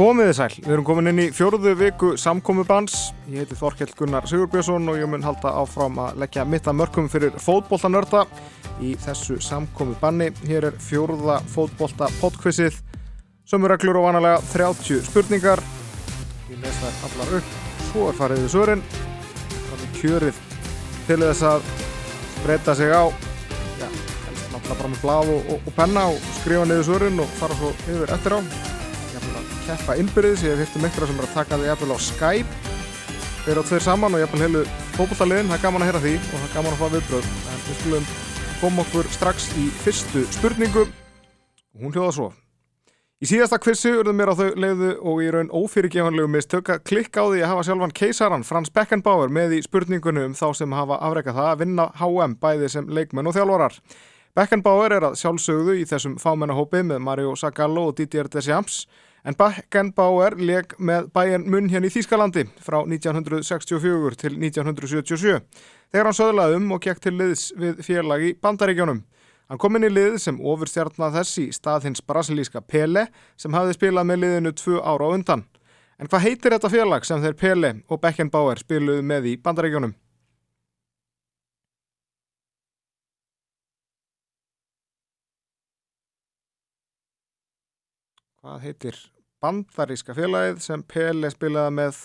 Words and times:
Komiði 0.00 0.32
sæl, 0.32 0.54
við 0.64 0.72
erum 0.72 0.84
komin 0.88 1.10
inn 1.10 1.18
í 1.20 1.24
fjóruðu 1.36 1.74
viku 1.76 2.10
samkomubans. 2.16 3.10
Ég 3.28 3.42
heiti 3.42 3.56
Þorkell 3.58 3.90
Gunnar 3.98 4.24
Sigurbjörnsson 4.30 4.88
og 4.88 4.96
ég 4.96 5.10
mun 5.12 5.26
halda 5.26 5.50
áfram 5.60 5.98
að 6.00 6.22
leggja 6.22 6.46
mitt 6.48 6.70
að 6.70 6.78
mörgum 6.78 7.10
fyrir 7.12 7.36
fótboltanörda 7.36 8.22
í 8.80 8.94
þessu 9.04 9.36
samkomubanni. 9.44 10.30
Hér 10.48 10.70
er 10.70 10.78
fjóruða 10.80 11.36
fótbolta 11.52 12.08
podquizið, 12.16 12.78
sömurreglur 13.44 14.00
og 14.00 14.06
vanalega 14.06 14.40
30 14.54 15.04
spurningar. 15.10 15.60
Ég 16.48 16.64
les 16.64 16.80
þær 16.80 17.04
allar 17.10 17.36
upp, 17.42 17.52
svo 17.90 18.08
er 18.08 18.18
farið 18.22 18.42
við 18.46 18.50
svörin. 18.56 18.88
Það 19.52 19.84
er 19.84 19.94
kjörið 20.00 20.42
til 21.10 21.20
þess 21.26 21.48
að 21.52 21.70
breyta 22.40 22.78
sig 22.80 22.88
á, 22.88 23.04
já, 23.04 23.84
helst 23.84 24.48
náttúrulega 24.48 24.80
bara 24.80 24.96
með 24.96 25.04
blad 25.04 25.36
og, 25.36 25.44
og, 25.44 25.60
og 25.60 25.80
penna 25.84 26.08
og 26.16 26.28
skrifa 26.40 26.64
niður 26.72 26.92
svörin 26.94 27.20
og 27.20 27.40
fara 27.44 27.60
svo 27.60 27.76
yfir 27.84 28.16
eftir 28.16 28.40
á 28.40 28.69
keppa 29.66 29.96
innbyrðis, 30.00 30.44
ég 30.46 30.54
hef 30.54 30.64
hirt 30.64 30.76
um 30.78 30.86
einhverja 30.88 31.10
sem 31.10 31.20
er 31.20 31.28
að 31.28 31.36
taka 31.36 31.58
því 31.60 31.70
jafnvel 31.70 31.94
á 31.94 31.98
Skype. 32.06 32.76
Þeir 33.40 33.52
eru 33.54 33.64
á 33.64 33.68
tveir 33.70 33.84
saman 33.86 34.16
og 34.16 34.22
jafnvel 34.22 34.44
heilu 34.44 34.66
fókbóltaliðin, 34.96 35.48
það 35.50 35.58
er 35.58 35.64
gaman 35.64 35.84
að 35.84 35.90
heyra 35.90 36.04
því 36.04 36.14
og 36.20 36.34
það 36.34 36.46
er 36.48 36.54
gaman 36.58 36.76
að 36.76 36.82
fá 36.82 36.94
viðbröð 36.94 37.30
en 37.30 37.64
við 37.64 37.80
skulum 37.80 38.12
koma 38.60 38.84
okkur 38.84 39.10
strax 39.14 39.48
í 39.56 39.66
fyrstu 39.80 40.26
spurningu. 40.36 40.86
Og 41.74 41.84
hún 41.84 41.96
hljóða 41.96 42.14
svo. 42.18 42.30
Í 43.20 43.28
síðasta 43.28 43.58
kvissu 43.60 43.90
urðu 44.00 44.14
mér 44.16 44.30
á 44.32 44.34
þau 44.38 44.46
leiðu 44.56 44.90
og 45.04 45.18
í 45.20 45.26
raun 45.28 45.50
ófyrirgefanlegu 45.52 46.28
mistök 46.32 46.70
að 46.72 46.86
klikka 46.88 47.20
á 47.20 47.28
því 47.28 47.42
að 47.42 47.50
hafa 47.50 47.64
sjálfan 47.68 47.92
keisaran 47.98 48.46
Frans 48.48 48.72
Beckenbauer 48.72 49.28
með 49.28 49.58
í 49.58 49.64
spurningunum 49.66 50.30
um 50.30 50.36
þá 50.38 50.46
sem 50.56 50.72
hafa 50.72 50.96
afreikað 51.04 51.36
það 51.36 51.48
að 51.50 51.60
vinna 51.60 51.86
HM 52.00 52.36
bæði 52.40 52.70
sem 52.72 52.88
leikmenn 52.88 53.28
og 53.28 53.36
þjálfarar. 53.36 53.76
Beckenbauer 54.40 54.94
er 54.96 55.06
að 55.10 55.18
sjálfsögðu 55.20 55.74
í 55.82 55.84
þessum 55.90 56.16
fámennahópi 56.22 56.80
með 56.88 57.04
Mario 57.04 57.36
Zagallo 57.36 57.90
og 57.90 57.98
Didier 57.98 58.30
Deschamps 58.32 58.86
En 59.20 59.36
Beckenbauer 59.36 60.38
leg 60.40 60.72
með 60.80 61.10
bæjan 61.12 61.44
munn 61.52 61.68
hérna 61.68 61.90
í 61.90 61.92
Þýskalandi 61.92 62.46
frá 62.64 62.78
1964 62.86 64.16
til 64.22 64.32
1977 64.38 65.40
þegar 65.92 66.08
hann 66.08 66.16
söðlaði 66.16 66.56
um 66.56 66.72
og 66.72 66.82
gekk 66.86 67.02
til 67.04 67.16
liðs 67.18 67.50
við 67.60 67.82
félagi 67.84 68.32
Bandaríkjónum. 68.40 69.02
Hann 69.50 69.58
kom 69.60 69.76
inn 69.76 69.88
í 69.88 69.92
lið 69.92 70.16
sem 70.22 70.40
ofurstjarnað 70.40 71.18
þess 71.18 71.40
í 71.42 71.48
stað 71.52 71.88
hins 71.88 72.04
brasilíska 72.06 72.62
Pele 72.62 73.08
sem 73.36 73.52
hafði 73.52 73.76
spilað 73.76 74.08
með 74.08 74.22
liðinu 74.24 74.54
tvö 74.56 74.78
ára 74.80 75.10
á 75.10 75.14
undan. 75.16 75.42
En 76.00 76.08
hvað 76.08 76.24
heitir 76.24 76.54
þetta 76.56 76.70
félag 76.72 77.04
sem 77.04 77.20
þeir 77.20 77.36
Pele 77.36 77.72
og 77.90 78.00
Beckenbauer 78.00 78.62
spiluðu 78.62 79.02
með 79.04 79.34
í 79.34 79.40
Bandaríkjónum? 79.42 79.92
Hvað 88.50 88.64
heitir 88.66 88.96
bandaríska 89.40 90.14
félagið 90.16 90.56
sem 90.64 90.82
Pele 90.82 91.28
spilaði 91.30 91.74
með 91.76 91.98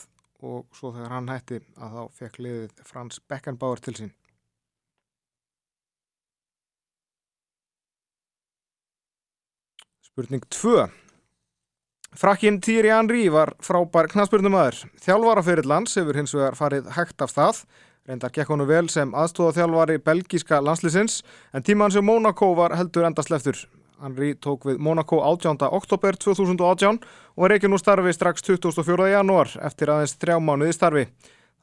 og 0.46 0.68
svo 0.78 0.92
þegar 0.94 1.14
hann 1.16 1.32
hætti 1.32 1.58
að 1.82 1.96
þá 1.96 2.20
fekk 2.20 2.36
liðið 2.46 2.84
Frans 2.86 3.18
Beckenbauer 3.32 3.82
til 3.82 3.96
sín. 3.98 4.12
Spurning 10.06 10.46
2. 10.54 10.86
Frakkin 12.16 12.62
Thierry 12.64 12.94
Henry 12.94 13.26
var 13.34 13.56
frábær 13.60 14.08
knastbjörnumæður. 14.14 14.84
Þjálfarafyrir 15.02 15.68
lands 15.68 15.98
hefur 15.98 16.20
hins 16.20 16.36
vegar 16.36 16.56
farið 16.56 16.92
hægt 16.96 17.26
af 17.26 17.34
stað. 17.34 17.64
Reyndar 18.06 18.32
gekk 18.32 18.54
honu 18.54 18.70
vel 18.70 18.86
sem 18.94 19.18
aðstóða 19.18 19.58
þjálfari 19.58 19.98
belgíska 20.06 20.62
landslýsins 20.62 21.24
en 21.58 21.66
tíman 21.66 21.92
sem 21.92 22.06
Monaco 22.06 22.54
var 22.56 22.78
heldur 22.78 23.10
endast 23.10 23.34
leftur. 23.34 23.66
Henry 24.04 24.34
tók 24.36 24.66
við 24.68 24.80
Monaco 24.84 25.22
18. 25.24 25.58
oktober 25.72 26.18
2018 26.20 27.00
og 27.36 27.52
ekki 27.52 27.70
nú 27.72 27.80
starfi 27.80 28.14
strax 28.16 28.44
24. 28.44 29.08
janúar 29.14 29.52
eftir 29.64 29.92
aðeins 29.94 30.16
þrjá 30.20 30.38
mánuði 30.44 30.76
starfi. 30.76 31.06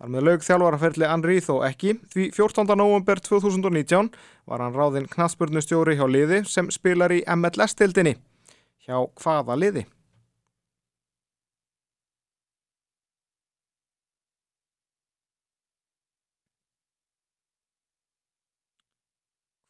Þar 0.00 0.12
með 0.14 0.26
lög 0.26 0.44
þjálfaraferli 0.46 1.08
Henry 1.08 1.38
þó 1.44 1.54
ekki 1.68 1.96
því 2.10 2.28
14. 2.34 2.74
november 2.78 3.20
2019 3.22 4.10
var 4.50 4.64
hann 4.64 4.76
ráðinn 4.76 5.08
knastbörnustjóri 5.12 5.98
hjá 5.98 6.06
liði 6.08 6.42
sem 6.48 6.70
spilar 6.72 7.12
í 7.12 7.22
MLS-tildinni. 7.36 8.16
Hjá 8.82 8.96
hvaða 9.22 9.58
liði? 9.60 9.86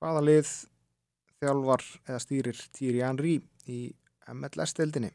Hvaða 0.02 0.22
lið 0.26 0.48
þjálfar 1.42 1.82
eða 2.06 2.20
stýrir 2.22 2.62
Thierry 2.70 3.02
Henry 3.02 3.34
í 3.66 3.80
MLS-deildinni. 4.30 5.10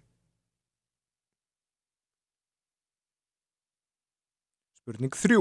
Spurning 4.77 5.15
3. 5.15 5.39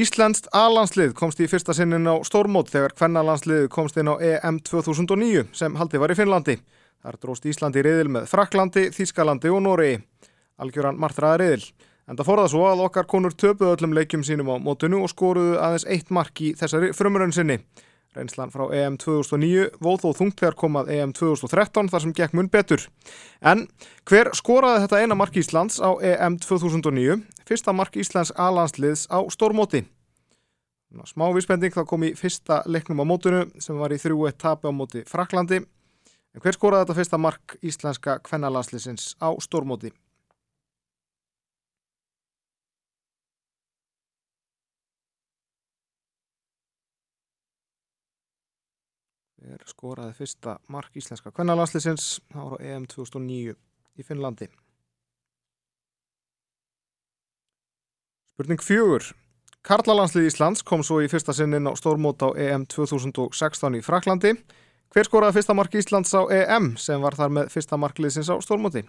Íslandst 0.00 0.46
A-landslið 0.54 1.16
komst 1.18 1.40
í 1.42 1.48
fyrsta 1.50 1.74
sinnin 1.74 2.06
á 2.06 2.14
stórmót 2.26 2.70
þegar 2.70 2.94
kvennalandslið 2.94 3.66
komst 3.74 3.98
inn 3.98 4.10
á 4.10 4.14
EM 4.22 4.60
2009 4.62 5.48
sem 5.56 5.74
haldið 5.78 6.02
var 6.04 6.14
í 6.14 6.16
Finnlandi. 6.18 6.56
Þar 7.00 7.18
dróst 7.18 7.46
Íslandi 7.48 7.82
riðil 7.82 8.10
með 8.12 8.28
Fraklandi, 8.30 8.90
Þískalandi 8.94 9.50
og 9.50 9.62
Nóri. 9.64 9.92
Algjöran 10.62 10.98
martraða 11.00 11.40
riðil. 11.42 11.64
En 12.06 12.18
það 12.18 12.28
fór 12.28 12.42
það 12.42 12.50
svo 12.52 12.64
að 12.68 12.84
okkar 12.86 13.08
konur 13.10 13.34
töpuð 13.34 13.72
öllum 13.72 13.96
leikjum 13.96 14.22
sínum 14.26 14.50
á 14.50 14.62
mótunu 14.62 15.02
og 15.02 15.10
skoruðu 15.10 15.58
aðeins 15.62 15.86
eitt 15.90 16.10
mark 16.14 16.42
í 16.42 16.52
þessari 16.58 16.92
frumrönn 16.94 17.34
sinni. 17.34 17.58
Reynslan 18.16 18.50
frá 18.50 18.64
EM 18.74 18.96
2009 18.98 19.68
vóð 19.78 20.00
þó 20.02 20.08
þungt 20.18 20.40
þegar 20.40 20.56
komað 20.58 20.88
EM 20.96 21.12
2013 21.14 21.90
þar 21.92 22.02
sem 22.02 22.14
gekk 22.18 22.32
mun 22.34 22.48
betur. 22.50 22.82
En 23.38 23.68
hver 24.10 24.32
skoraði 24.34 24.82
þetta 24.82 25.02
eina 25.04 25.18
mark 25.18 25.38
Íslands 25.38 25.78
á 25.78 25.94
EM 26.02 26.40
2009? 26.42 27.20
Fyrsta 27.46 27.74
mark 27.76 27.94
Íslands 27.94 28.34
A-landsliðs 28.34 29.06
á 29.14 29.22
stórmóti. 29.30 29.84
Smá 31.06 31.28
vísbending 31.30 31.70
þá 31.70 31.84
kom 31.86 32.02
í 32.02 32.16
fyrsta 32.18 32.64
leiknum 32.66 32.98
á 32.98 33.06
mótunu 33.06 33.44
sem 33.62 33.78
var 33.78 33.94
í 33.94 34.02
þrjú 34.02 34.26
eitt 34.26 34.42
tapi 34.42 34.66
á 34.66 34.74
móti 34.74 35.04
Fraklandi. 35.06 35.62
En 36.34 36.42
hver 36.42 36.58
skoraði 36.58 36.88
þetta 36.88 36.98
fyrsta 36.98 37.18
mark 37.22 37.58
Íslenska 37.62 38.18
kvennalandsliðsins 38.26 39.14
á 39.22 39.30
stórmóti? 39.38 39.94
Er 49.48 49.62
skoraði 49.68 50.14
fyrsta 50.18 50.58
mark 50.68 50.96
íslenska 50.96 51.32
kvennalanslisins 51.32 52.18
ára 52.34 52.58
EM 52.60 52.86
2009 52.90 53.54
í 53.98 54.06
Finnlandi. 54.06 54.50
Spurning 58.34 58.62
fjögur. 58.64 59.10
Karlalandslið 59.66 60.30
Íslands 60.30 60.64
kom 60.64 60.80
svo 60.86 61.02
í 61.04 61.08
fyrsta 61.12 61.34
sinnin 61.36 61.68
á 61.68 61.76
stórmót 61.76 62.22
á 62.24 62.32
EM 62.32 62.64
2016 62.72 63.76
í 63.76 63.82
Fraklandi. 63.84 64.32
Hver 64.90 65.06
skoraði 65.06 65.36
fyrsta 65.36 65.54
mark 65.54 65.76
Íslands 65.76 66.14
á 66.16 66.24
EM 66.32 66.72
sem 66.80 67.02
var 67.04 67.18
þar 67.18 67.36
með 67.36 67.52
fyrsta 67.52 67.76
markliðsins 67.76 68.32
á 68.32 68.40
stórmóti? 68.40 68.86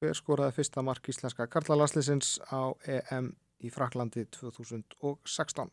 Hver 0.00 0.16
skoraði 0.16 0.54
fyrsta 0.56 0.80
mark 0.80 1.08
íslenska 1.12 1.44
karlalandslýsins 1.52 2.38
á 2.48 2.72
EM 2.88 3.34
í 3.60 3.70
Fraklandi 3.72 4.24
2016. 4.32 5.70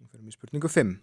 Við 0.00 0.12
fyrir 0.12 0.30
í 0.30 0.36
spurningu 0.36 0.70
5. 0.70 0.94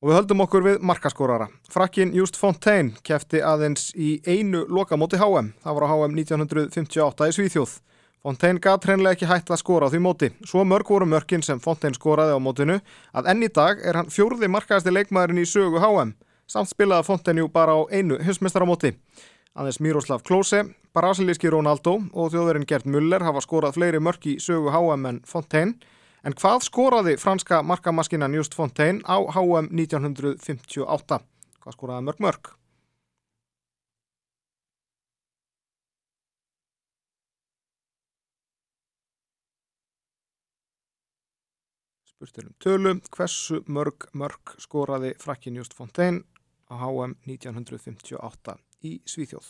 Og 0.00 0.08
við 0.08 0.16
höldum 0.16 0.40
okkur 0.46 0.64
við 0.64 0.76
markaskórara. 0.88 1.50
Frakkin 1.68 2.14
Just 2.16 2.38
Fontaine 2.40 2.96
kefti 3.04 3.42
aðeins 3.44 3.90
í 3.92 4.14
einu 4.24 4.62
lokamóti 4.64 5.20
HM. 5.20 5.52
Það 5.60 5.76
var 5.76 5.84
á 5.84 5.92
HM 5.92 6.14
1958 6.16 7.28
í 7.28 7.34
Svíþjóð. 7.36 7.74
Fontaine 8.20 8.60
gæt 8.60 8.84
hreinlega 8.84 9.16
ekki 9.16 9.28
hægt 9.30 9.48
að 9.48 9.62
skora 9.62 9.86
á 9.88 9.92
því 9.92 9.98
móti. 10.04 10.28
Svo 10.44 10.60
mörg 10.68 10.90
voru 10.92 11.06
mörkin 11.08 11.40
sem 11.40 11.60
Fontaine 11.60 11.96
skoraði 11.96 12.34
á 12.36 12.40
mótinu 12.42 12.76
að 13.16 13.30
enn 13.32 13.46
í 13.46 13.48
dag 13.48 13.80
er 13.80 13.96
hann 13.96 14.12
fjórði 14.12 14.50
markaðasti 14.52 14.92
leikmaðurinn 14.92 15.40
í 15.40 15.48
sögu 15.48 15.80
HM. 15.80 16.12
Samt 16.44 16.68
spilaði 16.68 17.06
Fontaine 17.08 17.40
jú 17.40 17.48
bara 17.48 17.78
á 17.80 17.88
einu 17.88 18.18
husmestaramóti. 18.20 18.92
Aðeins 19.56 19.80
Miroslav 19.80 20.20
Klose, 20.28 20.66
brasilíski 20.92 21.48
Ronaldo 21.48 21.96
og 22.12 22.30
þjóðverinn 22.34 22.68
Gert 22.68 22.84
Müller 22.84 23.24
hafa 23.24 23.40
skorað 23.40 23.80
fleiri 23.80 24.04
mörk 24.04 24.28
í 24.28 24.36
sögu 24.36 24.68
HM 24.68 25.08
en 25.08 25.24
Fontaine. 25.24 25.80
En 26.20 26.36
hvað 26.36 26.68
skoraði 26.68 27.16
franska 27.16 27.62
markamaskinan 27.64 28.36
Just 28.36 28.52
Fontaine 28.52 29.00
á 29.08 29.16
HM 29.16 29.72
1958? 29.72 31.22
Hvað 31.64 31.78
skoraði 31.78 32.10
mörg 32.10 32.20
mörg? 32.20 32.59
Spurstilum 42.20 42.52
tölu, 42.60 42.90
hversu 43.16 43.62
mörg 43.72 44.04
mörg 44.12 44.50
skoraði 44.60 45.14
frakkin 45.16 45.54
Just 45.56 45.72
Fontaine 45.72 46.20
á 46.68 46.76
HM 46.76 47.14
1958 47.24 48.58
í 48.84 48.90
Svíþjóð? 49.08 49.46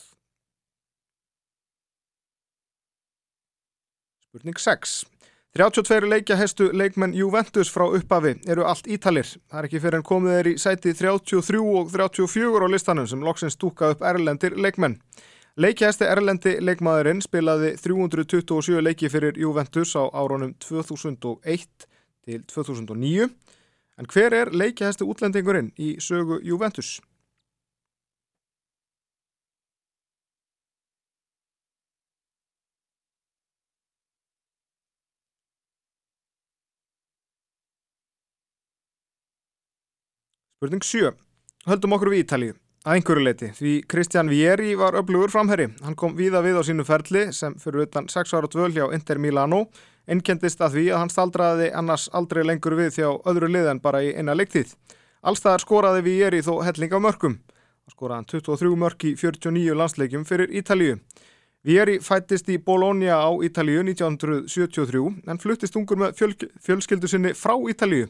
Spurning 4.22 4.62
6. 4.62 4.94
32 5.58 6.12
leikja 6.14 6.38
hestu 6.38 6.70
leikmenn 6.70 7.18
Juventus 7.18 7.74
frá 7.74 7.88
uppafi 7.90 8.36
eru 8.46 8.62
allt 8.62 8.86
ítalir. 8.86 9.26
Það 9.50 9.58
er 9.64 9.70
ekki 9.72 9.82
fyrir 9.82 9.98
en 9.98 10.08
komið 10.12 10.38
er 10.38 10.52
í 10.52 10.56
sæti 10.62 10.94
33 10.94 11.66
og 11.74 11.90
34 11.90 12.54
á 12.54 12.68
listanum 12.70 13.10
sem 13.10 13.26
loksins 13.26 13.58
stúka 13.58 13.90
upp 13.96 14.06
erlendir 14.06 14.54
leikmenn. 14.54 15.00
Leikjahesti 15.58 16.06
erlendi 16.06 16.60
leikmaðurinn 16.62 17.26
spilaði 17.26 17.74
327 17.82 18.78
leiki 18.78 19.10
fyrir 19.10 19.34
Juventus 19.34 19.98
á 19.98 20.06
árunum 20.06 20.54
2001 20.62 21.90
til 22.30 22.46
2009. 22.46 23.28
En 23.98 24.08
hver 24.08 24.34
er 24.34 24.54
leikjahesti 24.54 25.04
útlendingurinn 25.04 25.72
í 25.78 25.96
sögu 26.00 26.40
Juventus? 26.46 27.00
Spurning 40.60 40.84
7. 40.84 41.14
Höldum 41.64 41.94
okkur 41.96 42.10
við 42.12 42.26
Ítalið. 42.26 42.56
Að 42.84 42.98
einhverju 42.98 43.22
leiti, 43.24 43.46
því 43.56 43.70
Kristján 43.88 44.28
Vieri 44.32 44.74
var 44.76 44.96
öflugur 44.96 45.32
framherri. 45.32 45.70
Hann 45.84 45.96
kom 45.96 46.12
víða 46.16 46.40
við 46.44 46.58
á 46.60 46.62
sínu 46.64 46.84
ferli 46.88 47.26
sem 47.36 47.54
fyrir 47.60 47.86
utan 47.86 48.08
6 48.12 48.34
ára 48.36 48.48
dvöl 48.48 48.72
hjá 48.72 48.86
Inter 48.92 49.20
Milano 49.20 49.66
ennkendist 50.10 50.60
að 50.60 50.76
því 50.76 50.84
að 50.90 51.00
hann 51.02 51.12
staldraði 51.12 51.70
annars 51.76 52.08
aldrei 52.12 52.42
lengur 52.44 52.76
við 52.78 52.96
þjá 52.98 53.08
öðru 53.30 53.50
lið 53.54 53.70
en 53.72 53.82
bara 53.84 54.02
í 54.04 54.12
eina 54.16 54.34
leiktíð. 54.34 54.74
Allstaðar 55.22 55.64
skoraði 55.64 56.04
Vieri 56.06 56.42
þó 56.42 56.60
helling 56.66 56.94
á 56.96 57.00
mörgum. 57.00 57.38
Hann 57.38 57.94
skoraði 57.94 58.18
hann 58.18 58.30
23 58.32 58.76
mörg 58.82 59.06
í 59.06 59.14
49 59.20 59.76
landsleikjum 59.76 60.26
fyrir 60.28 60.52
Ítalíu. 60.60 60.98
Vieri 61.66 61.98
fættist 62.00 62.48
í 62.48 62.56
Bologna 62.56 63.18
á 63.20 63.30
Ítalíu 63.44 63.82
1973 63.84 65.02
en 65.28 65.40
fluttist 65.42 65.76
ungur 65.76 65.98
með 66.00 66.14
fjöl 66.16 66.36
fjölskyldu 66.64 67.10
sinni 67.10 67.34
frá 67.36 67.52
Ítalíu. 67.68 68.08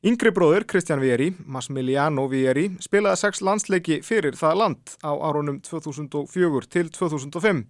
Yngri 0.00 0.30
bróður 0.32 0.64
Kristján 0.64 1.02
Vieri, 1.02 1.26
Massimiliano 1.44 2.22
Vieri, 2.32 2.70
spilaði 2.80 3.20
sex 3.20 3.42
landsleiki 3.44 3.98
fyrir 4.00 4.32
það 4.32 4.54
land 4.56 4.92
á 5.04 5.12
árunum 5.12 5.58
2004 5.60 6.70
til 6.72 6.88
2005. 6.88 7.60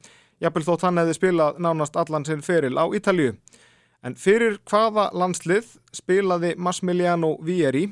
Jafnvel 0.40 0.64
þótt 0.64 0.84
hann 0.86 1.00
hefði 1.00 1.14
spilað 1.18 1.58
nánast 1.60 1.96
allan 2.00 2.24
sinn 2.24 2.40
feril 2.44 2.78
á 2.80 2.88
Ítalju. 2.96 3.34
En 4.00 4.14
fyrir 4.16 4.56
hvaða 4.70 5.10
landslið 5.12 5.74
spilaði 5.92 6.54
Massimiliano 6.56 7.34
Vieri, 7.44 7.82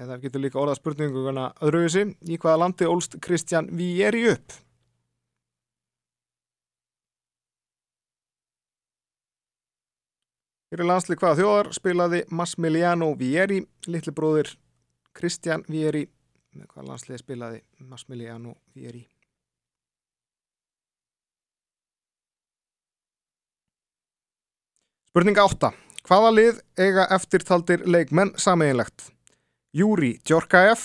eða 0.00 0.16
getur 0.22 0.40
líka 0.40 0.56
orðað 0.62 0.78
spurninguguna 0.80 1.50
öðruvísi, 1.60 2.06
í 2.24 2.38
hvaða 2.40 2.62
landi 2.62 2.88
ólst 2.88 3.18
Kristján 3.20 3.68
Vieri 3.76 4.24
upp? 4.32 4.56
Fyrir 10.72 10.88
landslið 10.88 11.20
hvaða 11.20 11.40
þjóðar 11.42 11.70
spilaði 11.76 12.22
Massimiliano 12.32 13.12
Vieri, 13.20 13.60
litli 13.88 14.16
bróðir 14.16 14.54
Kristján 15.12 15.68
Vieri, 15.68 16.06
hvaða 16.56 16.88
landslið 16.94 17.20
spilaði 17.26 17.62
Massimiliano 17.84 18.56
Vieri. 18.72 19.04
Spurning 25.08 25.38
8. 25.40 25.70
Hvaða 26.04 26.30
lið 26.36 26.56
eiga 26.76 27.06
eftirtaldir 27.16 27.86
leikmenn 27.88 28.34
sameinlegt? 28.36 29.06
Júri 29.72 30.18
Djorkaev, 30.20 30.82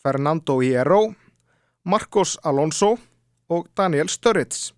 Fernando 0.00 0.56
Hierro, 0.64 1.10
Marcos 1.84 2.38
Alonso 2.48 2.94
og 3.52 3.68
Daniel 3.76 4.08
Sturridge. 4.08 4.72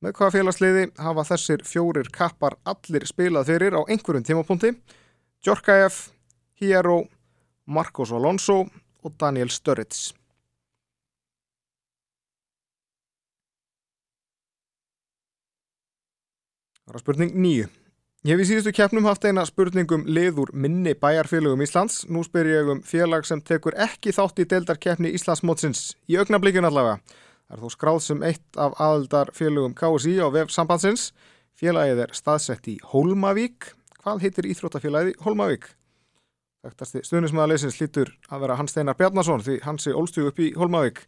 Með 0.00 0.16
hvaða 0.16 0.34
félagsliði 0.38 0.86
hafa 0.96 1.26
þessir 1.28 1.66
fjórir 1.68 2.08
kappar 2.08 2.56
allir 2.64 3.04
spilað 3.04 3.52
fyrir 3.52 3.76
á 3.76 3.84
einhverjum 3.84 4.24
tímapunkti? 4.30 4.72
Djorkaev, 5.44 6.00
Hierro, 6.56 7.02
Marcos 7.68 8.16
Alonso 8.16 8.62
og 9.04 9.18
Daniel 9.20 9.52
Sturridge. 9.52 10.16
Það 16.84 16.98
er 16.98 17.02
spurning 17.02 17.34
nýju. 17.40 17.68
Ég 18.24 18.38
hef 18.38 18.40
í 18.40 18.44
síðustu 18.48 18.72
keppnum 18.72 19.04
haft 19.04 19.24
eina 19.24 19.42
spurningum 19.44 20.06
liður 20.08 20.50
minni 20.56 20.94
bæjarfélögum 20.96 21.60
Íslands. 21.64 22.02
Nú 22.08 22.22
spyr 22.24 22.48
ég 22.48 22.70
um 22.72 22.82
félag 22.84 23.24
sem 23.28 23.40
tekur 23.40 23.76
ekki 23.76 24.12
þátt 24.16 24.40
í 24.40 24.46
deildarkeppni 24.48 25.12
Íslandsmótsins 25.16 25.90
í 26.08 26.16
augnablíkun 26.20 26.68
allavega. 26.68 27.00
Það 27.48 27.56
er 27.56 27.62
þó 27.62 27.72
skráð 27.72 27.98
sem 28.04 28.24
eitt 28.24 28.60
af 28.60 28.76
aðaldar 28.80 29.32
félögum 29.36 29.76
KSI 29.76 30.14
á 30.20 30.28
vef 30.32 30.52
sambandsins. 30.52 31.10
Félagið 31.56 32.04
er 32.04 32.14
staðsett 32.16 32.68
í 32.68 32.78
Hólmavík. 32.92 33.72
Hvað 34.04 34.24
heitir 34.24 34.48
Íþróttafélagið 34.52 35.20
Hólmavík? 35.24 35.68
Þekktasti 36.64 37.04
stuðnismæðarleysins 37.04 37.80
lítur 37.80 38.12
að 38.32 38.44
vera 38.44 38.56
Hans 38.60 38.72
Steinar 38.72 38.96
Bjarnason 39.00 39.44
því 39.44 39.60
Hansi 39.64 39.92
ólstjú 39.92 40.28
upp 40.28 40.40
í 40.40 40.52
Hólmavík. 40.56 41.04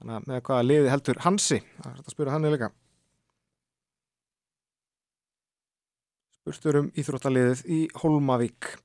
Þannig 0.00 0.16
að 0.16 0.32
með 0.32 0.48
hvaða 0.48 0.68
liði 0.68 0.96
heldur 0.96 1.20
Hansi? 1.24 1.60
Það 1.80 1.92
er 1.92 2.00
að 2.00 2.16
spyrja 2.16 2.36
hann 2.36 2.48
líka. 6.44 6.52
Spurtur 6.52 6.76
um 6.76 6.90
Íþróttaliðið 6.92 7.64
í 7.66 7.88
Hólmavík. 7.96 8.78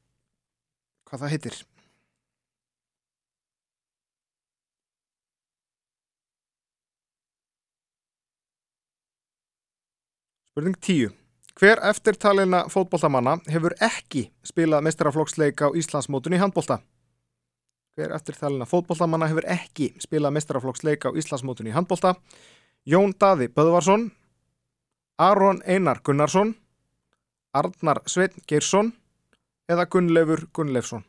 Hvað 1.10 1.20
það 1.20 1.30
heitir? 1.30 1.66
Spurning 10.50 10.76
10. 10.82 11.12
Hver 11.60 11.80
eftirtalina 11.84 12.70
fótbolltamanna 12.70 13.40
hefur 13.48 13.76
ekki 13.80 14.32
spilað 14.44 14.84
mestraraflokksleik 14.84 15.60
á 15.60 15.68
Íslandsmótun 15.76 16.34
í 16.34 16.40
handbólta? 16.40 16.80
Hver 17.96 18.14
eftirtalina 18.16 18.66
fótbolltamanna 18.66 19.28
hefur 19.28 19.44
ekki 19.46 19.94
spilað 20.00 20.34
mestraraflokksleik 20.34 21.04
á 21.04 21.12
Íslandsmótun 21.12 21.68
í 21.68 21.76
handbólta? 21.76 22.16
Jón 22.86 23.14
Daði 23.20 23.50
Böðvarsson, 23.52 24.12
Aron 25.20 25.62
Einar 25.68 26.00
Gunnarsson, 26.04 26.56
Arnar 27.54 28.04
Svein 28.06 28.36
Geirsson 28.46 28.92
eða 29.70 29.88
Gunnleifur 29.90 30.44
Gunnleifsson? 30.54 31.02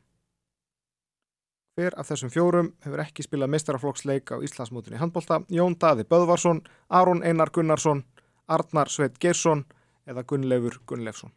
Hver 1.77 1.97
af 2.01 2.09
þessum 2.09 2.33
fjórum 2.33 2.71
hefur 2.85 3.03
ekki 3.05 3.25
spilað 3.27 3.53
mestraraflokksleik 3.53 4.33
á 4.33 4.41
Íslandsmótun 4.41 4.97
í 4.97 5.01
handbólta? 5.01 5.43
Jón 5.53 5.77
Daði 5.77 6.07
Böðvarsson, 6.09 6.63
Aron 6.89 7.21
Einar 7.23 7.53
Gunnarsson, 7.53 8.03
Arnar 8.49 8.89
Sveit 8.89 9.21
Geirsson 9.21 9.67
eða 10.09 10.25
Gunnleifur 10.25 10.81
Gunnleifsson. 10.89 11.33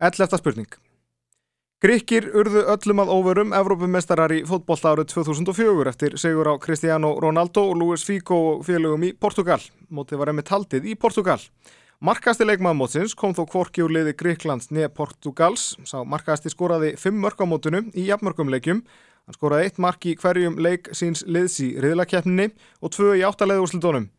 Ellefta 0.00 0.40
spurning. 0.40 0.72
Gríkir 1.84 2.30
urðu 2.32 2.62
öllum 2.72 3.02
að 3.02 3.10
óverum 3.12 3.50
Evrópumestarar 3.52 4.32
í 4.32 4.38
fótbollta 4.48 4.94
árið 4.94 5.10
2004 5.10 5.90
eftir 5.90 6.14
segur 6.16 6.48
á 6.48 6.54
Cristiano 6.56 7.10
Ronaldo 7.20 7.66
og 7.68 7.76
Luis 7.76 8.06
Figo 8.08 8.62
félögum 8.64 9.04
í 9.04 9.12
Portugal. 9.12 9.60
Mótið 9.92 10.22
var 10.22 10.32
einmitt 10.32 10.48
haldið 10.48 10.88
í 10.88 10.94
Portugal. 10.96 11.36
Markasti 12.00 12.48
leikmaðmótsins 12.48 13.12
kom 13.12 13.36
þó 13.36 13.44
kvorki 13.52 13.84
úr 13.84 13.92
liði 13.98 14.16
Gríklands 14.16 14.72
neð 14.72 14.94
Portugals. 14.96 15.74
Sá 15.84 16.00
markasti 16.08 16.48
skoraði 16.48 16.94
5 16.96 17.20
mörg 17.20 17.44
á 17.44 17.46
mótinu 17.52 17.84
í 17.92 18.08
jafnmörgum 18.08 18.48
leikjum 18.54 18.80
Hann 19.24 19.36
skoraði 19.38 19.70
eitt 19.70 19.78
mark 19.80 20.04
í 20.04 20.16
hverjum 20.20 20.58
leik 20.60 20.90
síns 20.92 21.22
liðs 21.24 21.56
í 21.64 21.70
riðlakeppninni 21.80 22.50
og 22.84 22.92
tvö 22.92 23.14
í 23.16 23.22
áttalega 23.24 23.64
úrslitónum. 23.64 24.10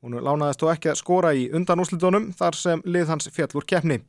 Hún 0.00 0.16
lánaðist 0.24 0.60
þó 0.60 0.70
ekki 0.72 0.92
að 0.92 1.00
skora 1.00 1.32
í 1.36 1.50
undan 1.52 1.80
úrslitónum 1.84 2.30
þar 2.36 2.56
sem 2.56 2.84
lið 2.84 3.12
hans 3.12 3.28
fjallur 3.32 3.64
keppni. 3.68 4.00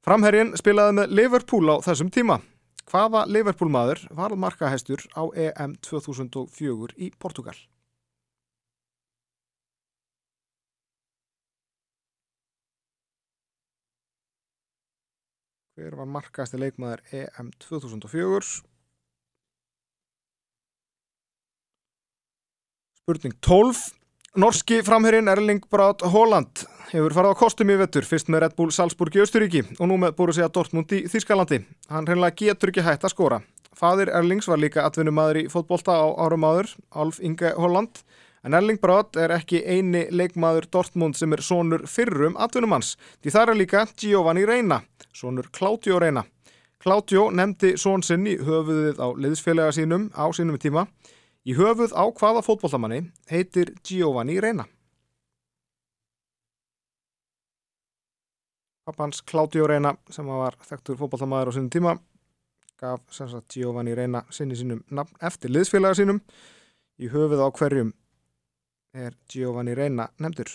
Framherrin 0.00 0.54
spilaði 0.56 0.94
með 0.96 1.10
Liverpool 1.12 1.66
á 1.68 1.76
þessum 1.84 2.08
tíma. 2.08 2.38
Hvaða 2.88 3.26
Liverpool 3.28 3.68
maður 3.68 4.00
var 4.16 4.32
markahæstur 4.32 5.04
á 5.12 5.28
EM 5.36 5.74
2004 5.84 6.96
í 6.96 7.10
Portugal? 7.20 7.54
Hver 15.76 15.98
var 16.00 16.08
markahæsti 16.16 16.62
leikmaður 16.64 17.04
EM 17.20 17.52
2004? 17.60 18.64
Spurning 23.04 23.36
12. 23.44 23.99
Norski 24.36 24.82
framherrin 24.82 25.28
Erling 25.28 25.64
Braut 25.70 26.04
Holland 26.06 26.60
hefur 26.92 27.10
farið 27.16 27.32
á 27.34 27.40
kostum 27.40 27.70
í 27.72 27.74
vettur, 27.80 28.06
fyrst 28.06 28.28
með 28.30 28.44
Red 28.44 28.52
Bull 28.54 28.70
Salzburg 28.70 29.16
í 29.18 29.24
Östuríki 29.24 29.64
og 29.80 29.88
nú 29.90 29.96
með 29.98 30.12
Borussia 30.20 30.46
Dortmund 30.46 30.94
í 30.94 31.00
Þískalandi. 31.10 31.58
Hann 31.90 32.06
reynilega 32.06 32.36
getur 32.38 32.70
ekki 32.70 32.84
hægt 32.86 33.08
að 33.08 33.10
skora. 33.10 33.40
Fadir 33.74 34.12
Erlings 34.14 34.46
var 34.46 34.62
líka 34.62 34.84
atvinnumadur 34.86 35.40
í 35.42 35.44
fótbolta 35.50 35.98
á 35.98 36.06
árum 36.14 36.46
áður, 36.46 36.70
Alf 36.94 37.18
Inge 37.18 37.50
Holland, 37.58 38.04
en 38.46 38.54
Erling 38.54 38.78
Braut 38.78 39.18
er 39.18 39.34
ekki 39.34 39.64
eini 39.66 40.06
leikmaður 40.14 40.70
Dortmund 40.70 41.18
sem 41.18 41.34
er 41.34 41.42
sonur 41.42 41.88
fyrrum 41.90 42.38
atvinnumanns. 42.38 42.94
Því 43.24 43.34
það 43.34 43.50
er 43.50 43.62
líka 43.64 43.86
Giovanni 43.98 44.46
Reina, 44.46 44.84
sonur 45.10 45.50
Claudio 45.50 45.98
Reina. 45.98 46.22
Claudio 46.78 47.32
nefndi 47.34 47.74
són 47.74 48.06
sinn 48.06 48.30
í 48.30 48.38
höfuðið 48.38 49.02
á 49.02 49.10
liðsfélaga 49.10 49.74
sínum 49.74 50.12
á 50.14 50.30
sínum 50.30 50.62
tíma 50.62 50.86
Í 51.48 51.54
höfuð 51.56 51.94
á 51.96 52.04
hvaða 52.12 52.42
fótbollamanni 52.44 53.00
heitir 53.30 53.72
Giovanni 53.86 54.36
Reina? 54.40 54.66
Pappans 58.84 59.22
Claudio 59.22 59.68
Reina 59.70 59.94
sem 60.12 60.26
var 60.26 60.58
þekktur 60.66 60.98
fótballamæður 61.00 61.52
á 61.52 61.56
sínum 61.56 61.72
tíma 61.72 61.96
gaf 62.80 63.00
sagt, 63.12 63.52
Giovanni 63.52 63.94
Reina 63.94 64.24
sinni 64.32 64.56
sínum 64.56 64.80
nafn 64.88 65.16
eftir 65.20 65.52
liðsfélaga 65.52 65.98
sínum. 65.98 66.20
Í 67.00 67.08
höfuð 67.12 67.40
á 67.44 67.48
hverjum 67.56 67.92
er 68.96 69.16
Giovanni 69.32 69.76
Reina 69.76 70.08
nefndur? 70.18 70.48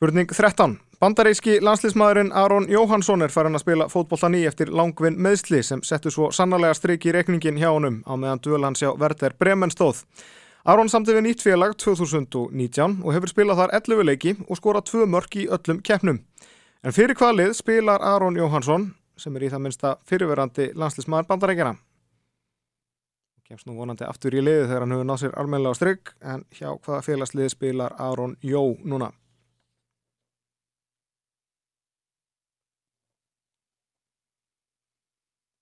Spurning 0.00 0.30
13. 0.32 0.78
Bandaríski 1.00 1.58
landslýsmaðurinn 1.60 2.30
Aron 2.32 2.64
Jóhansson 2.72 3.20
er 3.20 3.28
farin 3.28 3.58
að 3.58 3.60
spila 3.66 3.86
fótbollan 3.92 4.32
í 4.38 4.46
eftir 4.48 4.70
langvinn 4.72 5.18
meðsli 5.20 5.60
sem 5.60 5.82
settu 5.84 6.08
svo 6.08 6.30
sannarlega 6.32 6.78
stryk 6.78 7.04
í 7.04 7.12
rekningin 7.12 7.60
hjá 7.60 7.66
honum 7.68 7.98
á 8.08 8.16
meðan 8.16 8.40
duel 8.40 8.64
hans 8.64 8.80
hjá 8.80 8.94
Verder 8.96 9.36
Bremen 9.36 9.68
stóð. 9.68 10.00
Aron 10.64 10.88
samti 10.88 11.12
við 11.12 11.26
nýtt 11.26 11.44
félag 11.44 11.76
2019 11.84 12.96
og 13.04 13.12
hefur 13.12 13.34
spilað 13.34 13.60
þar 13.60 13.76
11 13.82 14.08
leiki 14.08 14.34
og 14.48 14.56
skorað 14.56 14.88
tvö 14.88 15.04
mörk 15.04 15.36
í 15.36 15.46
öllum 15.52 15.84
keppnum. 15.84 16.24
En 16.80 16.96
fyrir 16.96 17.20
hvað 17.20 17.36
lið 17.42 17.54
spilar 17.60 18.00
Aron 18.00 18.40
Jóhansson 18.40 18.94
sem 19.20 19.36
er 19.36 19.50
í 19.50 19.52
það 19.52 19.64
minnsta 19.68 19.94
fyrirverandi 20.08 20.70
landslýsmaður 20.80 21.28
bandarækjana. 21.34 21.76
Kemst 23.52 23.68
nú 23.68 23.76
vonandi 23.76 24.08
aftur 24.08 24.32
í 24.32 24.48
liði 24.48 24.64
þegar 24.64 24.88
hann 24.88 24.96
hefur 24.96 25.12
náð 25.12 25.24
sér 25.26 25.40
almennilega 25.44 25.76
á 25.76 25.80
stryk 25.84 26.18
en 26.24 26.48
hjá 26.56 26.70
hvaða 26.72 27.04
félagslið 27.04 27.58
spilar 27.58 28.00
Aron 28.00 28.38
Jó 28.40 28.64
núna. 28.80 29.12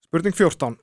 Spurning 0.08 0.32
14. 0.32 0.76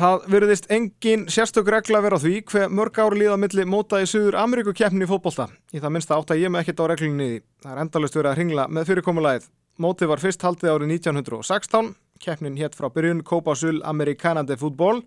Það 0.00 0.24
verðist 0.32 0.64
engin 0.74 1.28
sérstök 1.30 1.68
regla 1.70 2.00
að 2.00 2.06
vera 2.08 2.18
á 2.18 2.22
því 2.24 2.32
hver 2.50 2.72
mörg 2.74 2.98
ári 2.98 3.20
líða 3.20 3.36
milli 3.38 3.62
móta 3.62 4.00
í 4.02 4.08
Suður 4.10 4.40
Ameríku 4.42 4.72
keppnin 4.74 5.06
í 5.06 5.08
fótbolta. 5.10 5.46
Í 5.70 5.78
það 5.78 5.94
minnsta 5.94 6.18
átt 6.18 6.32
að 6.34 6.42
ég 6.42 6.50
með 6.50 6.64
ekkert 6.64 6.82
á 6.82 6.90
reglunni 6.90 7.28
í 7.28 7.30
því. 7.36 7.38
Það 7.62 7.76
er 7.76 7.82
endalust 7.84 8.18
verið 8.18 8.30
að 8.32 8.40
ringla 8.40 8.66
með 8.74 8.90
fyrirkomulæðið. 8.90 9.46
Mótið 9.86 10.10
var 10.10 10.24
fyrst 10.24 10.46
haldið 10.48 10.72
árið 10.72 10.92
1916. 10.96 11.92
Keppnin 12.26 12.58
hétt 12.58 12.74
frá 12.74 12.90
byrjun 12.90 13.22
Copa 13.30 13.54
Sul 13.54 13.78
Americana 13.86 14.42
de 14.42 14.58
Fútból 14.58 15.04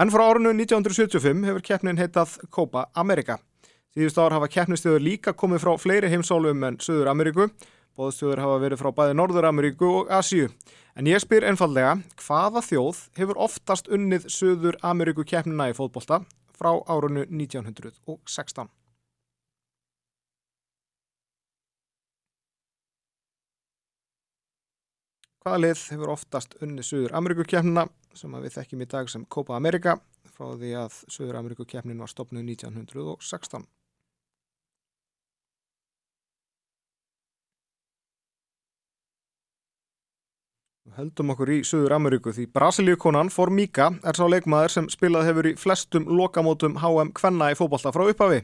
en 0.00 0.14
frá 0.14 0.24
árinu 0.24 0.56
1975 0.56 1.44
hefur 1.50 1.68
keppnin 1.68 2.00
heitað 2.00 2.38
Copa 2.48 2.88
America. 2.96 3.36
Síðust 3.92 4.16
ár 4.16 4.32
hafa 4.38 4.48
keppnistöður 4.56 5.04
líka 5.04 5.36
komið 5.36 5.66
frá 5.66 5.76
fleiri 5.84 6.08
heimsálum 6.16 6.64
en 6.64 6.80
Suður 6.80 7.12
Ameríku. 7.12 7.50
Bóðstjóður 7.96 8.42
hafa 8.44 8.56
verið 8.60 8.80
frá 8.82 8.90
bæði 8.92 9.14
Norður 9.16 9.46
Ameríku 9.48 9.86
og 10.02 10.10
Asíu. 10.12 10.50
En 11.00 11.08
ég 11.08 11.20
spyr 11.22 11.46
einfallega, 11.48 11.94
hvaða 12.20 12.60
þjóð 12.66 12.98
hefur 13.16 13.38
oftast 13.46 13.88
unnið 13.88 14.26
Suður 14.32 14.76
Ameríku 14.84 15.24
keppnina 15.24 15.70
í 15.72 15.76
fótbolta 15.76 16.18
frá 16.56 16.74
árunnu 16.92 17.24
1916? 17.30 18.68
Hvaða 25.40 25.62
lið 25.62 25.86
hefur 25.94 26.12
oftast 26.18 26.58
unnið 26.60 26.90
Suður 26.90 27.16
Ameríku 27.16 27.48
keppnina 27.48 27.86
sem 28.12 28.36
við 28.42 28.58
þekkjum 28.58 28.84
í 28.84 28.90
dag 28.92 29.08
sem 29.08 29.24
Copa 29.24 29.56
America 29.56 29.96
frá 30.36 30.52
því 30.52 30.76
að 30.84 31.00
Suður 31.08 31.40
Ameríku 31.40 31.64
keppnin 31.64 32.04
var 32.04 32.12
stopnuð 32.12 32.44
1916? 32.44 33.64
Heldum 40.96 41.34
okkur 41.34 41.50
í 41.52 41.56
Suður 41.60 41.92
Ameríku 41.98 42.32
því 42.32 42.46
Brasilíukonan 42.56 43.28
Formiga 43.28 43.90
er 44.00 44.16
sá 44.16 44.22
leikmaður 44.32 44.72
sem 44.72 44.86
spilað 44.88 45.26
hefur 45.28 45.48
í 45.50 45.52
flestum 45.60 46.06
lokamótum 46.08 46.78
HM 46.80 47.10
Kvenna 47.18 47.50
í 47.52 47.56
fókbalta 47.58 47.90
frá 47.92 48.06
upphafi. 48.08 48.38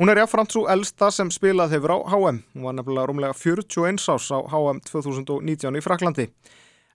Hún 0.00 0.08
er 0.08 0.22
jáfnframt 0.22 0.54
svo 0.54 0.62
elsta 0.72 1.10
sem 1.12 1.28
spilað 1.28 1.74
hefur 1.76 1.92
á 1.92 1.98
HM. 2.14 2.38
Hún 2.54 2.64
var 2.64 2.78
nefnilega 2.78 3.10
rúmlega 3.10 3.36
41 3.36 4.00
ás 4.08 4.28
á 4.32 4.40
HM 4.40 4.80
2019 4.88 5.76
í 5.76 5.82
Fraklandi. 5.84 6.26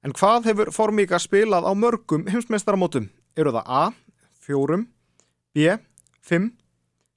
En 0.01 0.15
hvað 0.17 0.49
hefur 0.49 0.71
Formiga 0.73 1.19
spilað 1.21 1.67
á 1.69 1.77
mörgum 1.77 2.25
heimsmeistaramótum? 2.25 3.11
Eru 3.37 3.53
það 3.53 3.69
A, 3.69 3.83
4, 4.47 4.79
B, 5.53 5.75
5, 6.25 6.47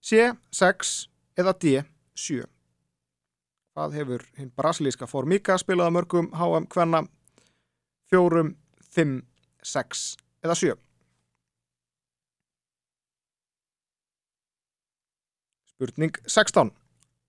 C, 0.05 0.35
6 0.53 0.93
eða 1.41 1.57
D, 1.57 1.81
7? 2.13 2.45
Hvað 3.73 3.97
hefur 3.97 4.27
hinn 4.37 4.53
brasilíska 4.53 5.09
Formiga 5.09 5.57
spilað 5.57 5.89
á 5.89 5.97
mörgum 5.97 6.29
HM 6.37 6.69
Kvenna 6.69 7.03
fjórum, 8.11 8.55
fimm, 8.90 9.23
sex 9.62 10.17
eða 10.45 10.57
sjö. 10.59 10.76
Spurning 15.71 16.17
16. 16.26 16.73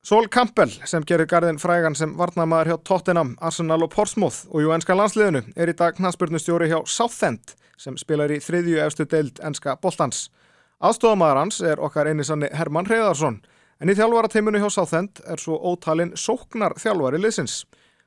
Sol 0.04 0.26
Campbell 0.34 0.72
sem 0.90 1.06
gerir 1.06 1.30
garðin 1.30 1.60
frægan 1.62 1.94
sem 1.96 2.16
varnamæður 2.18 2.72
hjá 2.72 2.78
Tottenham, 2.90 3.36
Arsenal 3.40 3.84
og 3.86 3.92
Portsmouth 3.94 4.48
og 4.50 4.64
jú 4.64 4.72
enska 4.74 4.96
landsliðinu 4.98 5.44
er 5.56 5.70
í 5.70 5.76
dag 5.78 5.94
knastspurnustjóri 6.00 6.72
hjá 6.72 6.80
Southend 6.90 7.54
sem 7.78 7.98
spilar 8.02 8.34
í 8.34 8.40
þriðju 8.42 8.82
efstu 8.82 9.06
deild 9.06 9.38
enska 9.46 9.78
boltans. 9.82 10.30
Aðstofamæður 10.82 11.40
hans 11.44 11.62
er 11.62 11.84
okkar 11.86 12.10
einisanni 12.10 12.50
Herman 12.58 12.90
Hreðarsson 12.90 13.38
en 13.82 13.94
í 13.94 13.96
þjálfvarateiminu 13.98 14.64
hjá 14.64 14.74
Southend 14.74 15.22
er 15.30 15.42
svo 15.42 15.60
ótalinn 15.62 16.16
sóknar 16.18 16.74
þjálfari 16.82 17.22
liðsins. 17.22 17.62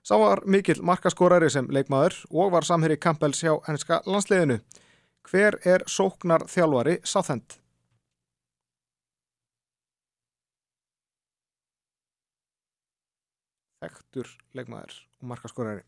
Sá 0.05 0.19
var 0.21 0.43
mikill 0.45 0.83
markaskorari 0.85 1.49
sem 1.49 1.69
leikmaður 1.73 2.19
og 2.29 2.51
var 2.53 2.67
samherri 2.69 2.99
Campbells 3.01 3.39
hjá 3.41 3.55
hennska 3.65 4.03
landsliðinu. 4.05 4.59
Hver 5.25 5.57
er 5.65 5.87
sóknar 5.89 6.45
þjálfari 6.53 6.99
sáþend? 7.09 7.57
Þektur 13.81 14.29
leikmaður 14.53 15.01
og 15.23 15.33
markaskorari. 15.33 15.87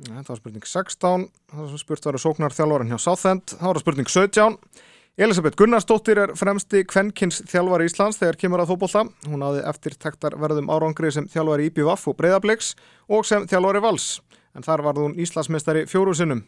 Það 0.00 0.28
var 0.28 0.38
spurning 0.44 0.64
16, 0.64 1.26
það 1.52 1.66
var 1.72 1.80
spurt 1.80 2.04
að 2.04 2.12
vera 2.12 2.20
sóknar 2.28 2.54
þjálfarin 2.56 2.92
hjá 2.92 3.00
Sáþend, 3.04 3.52
það 3.60 3.68
var 3.68 3.80
spurning 3.82 4.08
17. 4.08 4.56
Elisabeth 5.18 5.58
Gunnarsdóttir 5.58 6.18
er 6.22 6.30
fremsti 6.38 6.84
kvennkins 6.86 7.40
þjálfari 7.50 7.88
Íslands 7.90 8.20
þegar 8.20 8.36
kemur 8.38 8.62
að 8.62 8.70
fókbólta. 8.70 9.02
Hún 9.26 9.42
hafði 9.42 9.64
eftir 9.68 9.96
taktar 9.98 10.36
verðum 10.38 10.70
árangri 10.70 11.10
sem 11.12 11.26
þjálfari 11.28 11.66
IPVAF 11.68 12.06
og 12.12 12.16
Breiðabliks 12.20 12.70
og 13.10 13.26
sem 13.26 13.44
þjálfari 13.50 13.82
Vals. 13.82 14.06
En 14.54 14.64
þar 14.64 14.84
varð 14.86 15.02
hún 15.04 15.18
Íslandsmestari 15.20 15.82
fjóru 15.90 16.14
sinnum. 16.14 16.44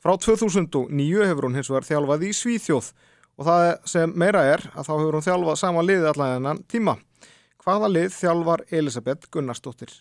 Frá 0.00 0.16
2009 0.16 1.28
hefur 1.28 1.48
hún 1.48 1.60
hins 1.60 1.70
vegar 1.70 1.86
þjálfað 1.86 2.26
í 2.26 2.32
Svíþjóð 2.40 2.90
og 3.36 3.48
það 3.50 3.68
sem 3.92 4.16
meira 4.16 4.42
er 4.48 4.64
að 4.72 4.88
þá 4.88 4.92
hefur 4.96 5.18
hún 5.20 5.28
þjálfað 5.28 5.62
sama 5.62 5.84
liði 5.84 6.10
allan 6.10 6.50
enn 6.54 6.64
tíma. 6.72 6.96
Hvaða 7.62 7.92
lið 7.92 8.12
þjálfar 8.16 8.64
Elisabeth 8.72 9.28
Gunnarsdóttir? 9.30 9.92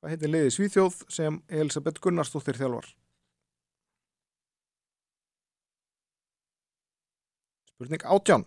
Hvað 0.00 0.14
heitir 0.14 0.30
liði 0.32 0.52
Svíþjóð 0.54 0.94
sem 1.12 1.34
Elisabeth 1.52 2.00
Gunnarsdóttir 2.00 2.56
þjálfar? 2.56 2.86
Spurning 7.68 8.06
átján. 8.08 8.46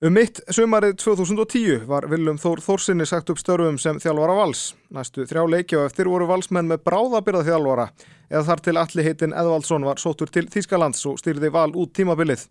Um 0.00 0.14
mitt 0.16 0.40
sömarið 0.54 0.94
2010 1.02 1.84
var 1.90 2.06
Viljum 2.08 2.38
Þór 2.40 2.62
Þórsinni 2.64 3.04
sagt 3.10 3.28
upp 3.28 3.40
störfum 3.42 3.76
sem 3.82 4.00
þjálfara 4.00 4.36
vals. 4.38 4.62
Næstu 4.88 5.26
þrjá 5.28 5.42
leiki 5.52 5.76
og 5.76 5.90
eftir 5.90 6.08
voru 6.08 6.28
valsmenn 6.30 6.70
með 6.70 6.86
bráðabyrða 6.88 7.44
þjálfara 7.50 7.86
eða 8.30 8.42
þar 8.48 8.62
til 8.64 8.76
allir 8.80 9.08
heitin 9.10 9.36
Edvaldsson 9.36 9.84
var 9.84 10.00
sótur 10.00 10.32
til 10.32 10.46
Þýskalands 10.48 11.04
og 11.10 11.20
styrði 11.20 11.52
val 11.52 11.74
út 11.76 11.92
tímabilið. 11.98 12.46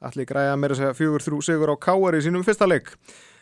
Allir 0.00 0.30
græða 0.32 0.56
meira 0.56 0.78
segja 0.80 0.96
fjögur 0.96 1.26
þrjú 1.26 1.42
sigur 1.44 1.74
á 1.74 1.76
káari 1.76 2.24
sínum 2.24 2.46
fyrsta 2.46 2.70
leik. 2.70 2.94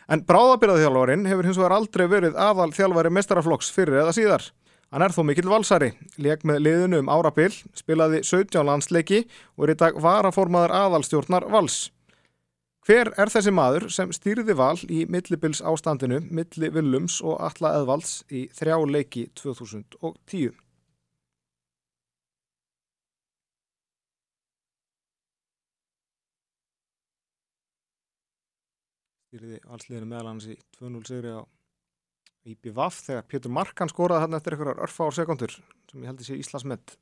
En 0.09 0.23
bráðabyrðaþjálfarin 0.27 1.27
hefur 1.29 1.47
hins 1.47 1.59
vegar 1.59 1.75
aldrei 1.77 2.07
verið 2.09 2.39
aðal 2.39 2.71
þjálfari 2.75 3.13
mestaraflokks 3.13 3.71
fyrir 3.75 4.01
eða 4.01 4.15
síðar. 4.17 4.49
Hann 4.91 5.05
er 5.05 5.13
þó 5.15 5.21
mikill 5.23 5.47
valsari, 5.47 5.93
leik 6.19 6.41
með 6.43 6.65
liðinu 6.65 6.99
um 6.99 7.11
árabil, 7.11 7.53
spilaði 7.77 8.25
17 8.27 8.65
landsleiki 8.67 9.21
og 9.55 9.67
er 9.67 9.73
í 9.75 9.79
dag 9.79 9.99
varaformaður 10.03 10.73
aðalstjórnar 10.81 11.47
vals. 11.53 11.85
Hver 12.81 13.11
er 13.21 13.29
þessi 13.29 13.53
maður 13.53 13.85
sem 13.93 14.11
stýrði 14.11 14.55
val 14.57 14.79
í 14.89 15.03
millibils 15.05 15.61
ástandinu, 15.61 16.17
milli 16.33 16.71
Willums 16.73 17.19
og 17.21 17.37
Alla 17.45 17.75
Eðvalds 17.77 18.23
í 18.33 18.47
þrjá 18.57 18.79
leiki 18.89 19.27
2010? 19.37 20.60
Stýriði 29.31 29.61
allsliðinu 29.71 30.07
meðal 30.11 30.27
hans 30.27 30.45
í 30.51 30.57
2-0 30.75 30.99
sigri 31.07 31.29
á 31.31 31.39
IPVAF 32.51 32.97
þegar 33.05 33.27
Pétur 33.31 33.53
Markan 33.55 33.87
skoraði 33.87 34.25
hann 34.25 34.35
eftir 34.35 34.57
einhverjar 34.57 34.81
örfa 34.83 35.05
ár 35.07 35.15
sekundur 35.15 35.53
sem 35.55 36.01
ég 36.01 36.09
held 36.09 36.19
að 36.19 36.25
sé 36.27 36.35
Íslands 36.35 36.65
með 36.67 36.95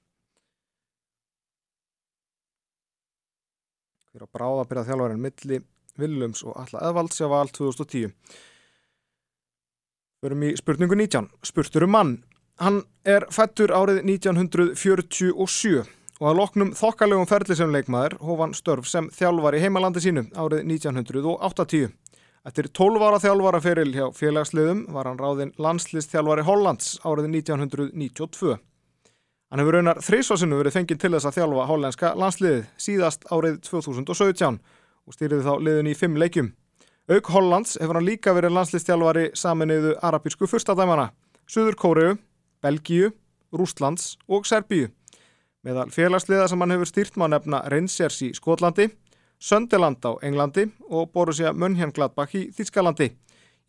hver 4.11 4.27
á 4.29 4.33
bráðabyrða 4.37 4.83
þjálfærin 4.91 5.23
milli 5.23 5.57
Willums 5.97 6.43
og 6.45 6.53
Alla 6.61 6.83
Eðvalds 6.91 7.17
á 7.17 7.27
val 7.33 7.49
2010 7.49 8.13
Förum 10.21 10.45
í 10.45 10.51
spurningu 10.59 10.99
19 10.99 11.31
Spurtur 11.47 11.87
um 11.87 11.95
mann. 11.95 12.11
Hann 12.61 12.83
er 13.07 13.25
fættur 13.33 13.73
árið 13.73 14.03
1947 14.03 15.81
og 16.19 16.27
að 16.29 16.37
loknum 16.43 16.75
þokkalegum 16.75 17.29
ferli 17.31 17.57
sem 17.57 17.73
leikmaður 17.73 18.19
hóf 18.21 18.43
hann 18.43 18.53
störf 18.57 18.91
sem 18.91 19.09
þjálfar 19.15 19.57
í 19.57 19.63
heimalandi 19.63 20.03
sínu 20.03 20.27
árið 20.35 20.65
1980 20.75 21.89
Eftir 22.47 22.69
12 22.71 23.03
ára 23.03 23.19
þjálfara 23.19 23.59
feril 23.63 23.91
hjá 23.91 24.05
félagsliðum 24.15 24.85
var 24.95 25.09
hann 25.09 25.19
ráðinn 25.19 25.55
landslistþjálfari 25.59 26.47
Hollands 26.47 26.95
árið 27.03 27.31
1992 27.33 28.59
Hann 29.49 29.63
hefur 29.63 29.79
raunar 29.79 29.97
þrísvarsinu 30.05 30.59
verið 30.59 30.75
fengið 30.75 30.97
til 31.01 31.09
þess 31.15 31.25
að 31.25 31.37
þjálfa 31.39 31.63
hollenska 31.65 32.09
landsliðið 32.21 32.65
síðast 32.77 33.23
árið 33.33 33.55
2017 33.65 34.59
og 35.09 35.15
stýriði 35.15 35.45
þá 35.47 35.53
liðin 35.65 35.89
í 35.89 35.95
fimm 35.97 36.19
leikjum. 36.21 36.51
Auk 37.09 37.31
Hollands 37.33 37.73
hefur 37.81 37.97
hann 37.97 38.05
líka 38.05 38.35
verið 38.37 38.53
landslistjálfari 38.53 39.23
saminuðu 39.33 39.95
arabísku 40.05 40.45
fyrstadæmana, 40.45 41.07
Suður 41.49 41.79
Kóriu, 41.81 42.11
Belgíu, 42.61 43.09
Rústlands 43.49 44.19
og 44.29 44.45
Serbíu. 44.45 44.91
Meðal 45.65 45.89
félagsliða 45.89 46.45
sem 46.51 46.61
hann 46.61 46.75
hefur 46.75 46.91
stýrt 46.91 47.17
má 47.17 47.25
nefna 47.33 47.63
Rangers 47.73 48.21
í 48.21 48.29
Skotlandi, 48.37 48.91
Söndeland 49.39 50.03
á 50.03 50.19
Englandi 50.21 50.67
og 50.89 51.11
Borussia 51.15 51.53
Mönchengladbach 51.55 52.35
í 52.35 52.49
Þískalandi. 52.55 53.13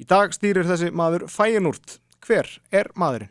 Í 0.01 0.05
dag 0.09 0.35
stýrir 0.35 0.67
þessi 0.67 0.91
maður 0.91 1.29
Fæinúrt. 1.31 2.01
Hver 2.21 2.49
er 2.75 2.91
maðurinn? 2.99 3.31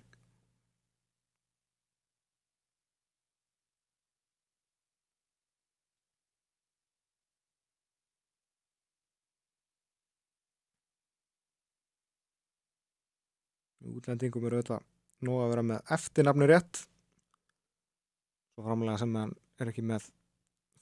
útlendingum 13.99 14.47
eru 14.47 14.59
auðvitað 14.59 14.85
nú 15.27 15.35
að 15.41 15.51
vera 15.53 15.65
með 15.71 15.93
eftirnafni 15.95 16.47
rétt 16.49 16.81
svo 18.53 18.65
framlega 18.65 19.01
sem 19.01 19.17
hann 19.19 19.35
er 19.59 19.71
ekki 19.71 19.83
með 19.85 20.07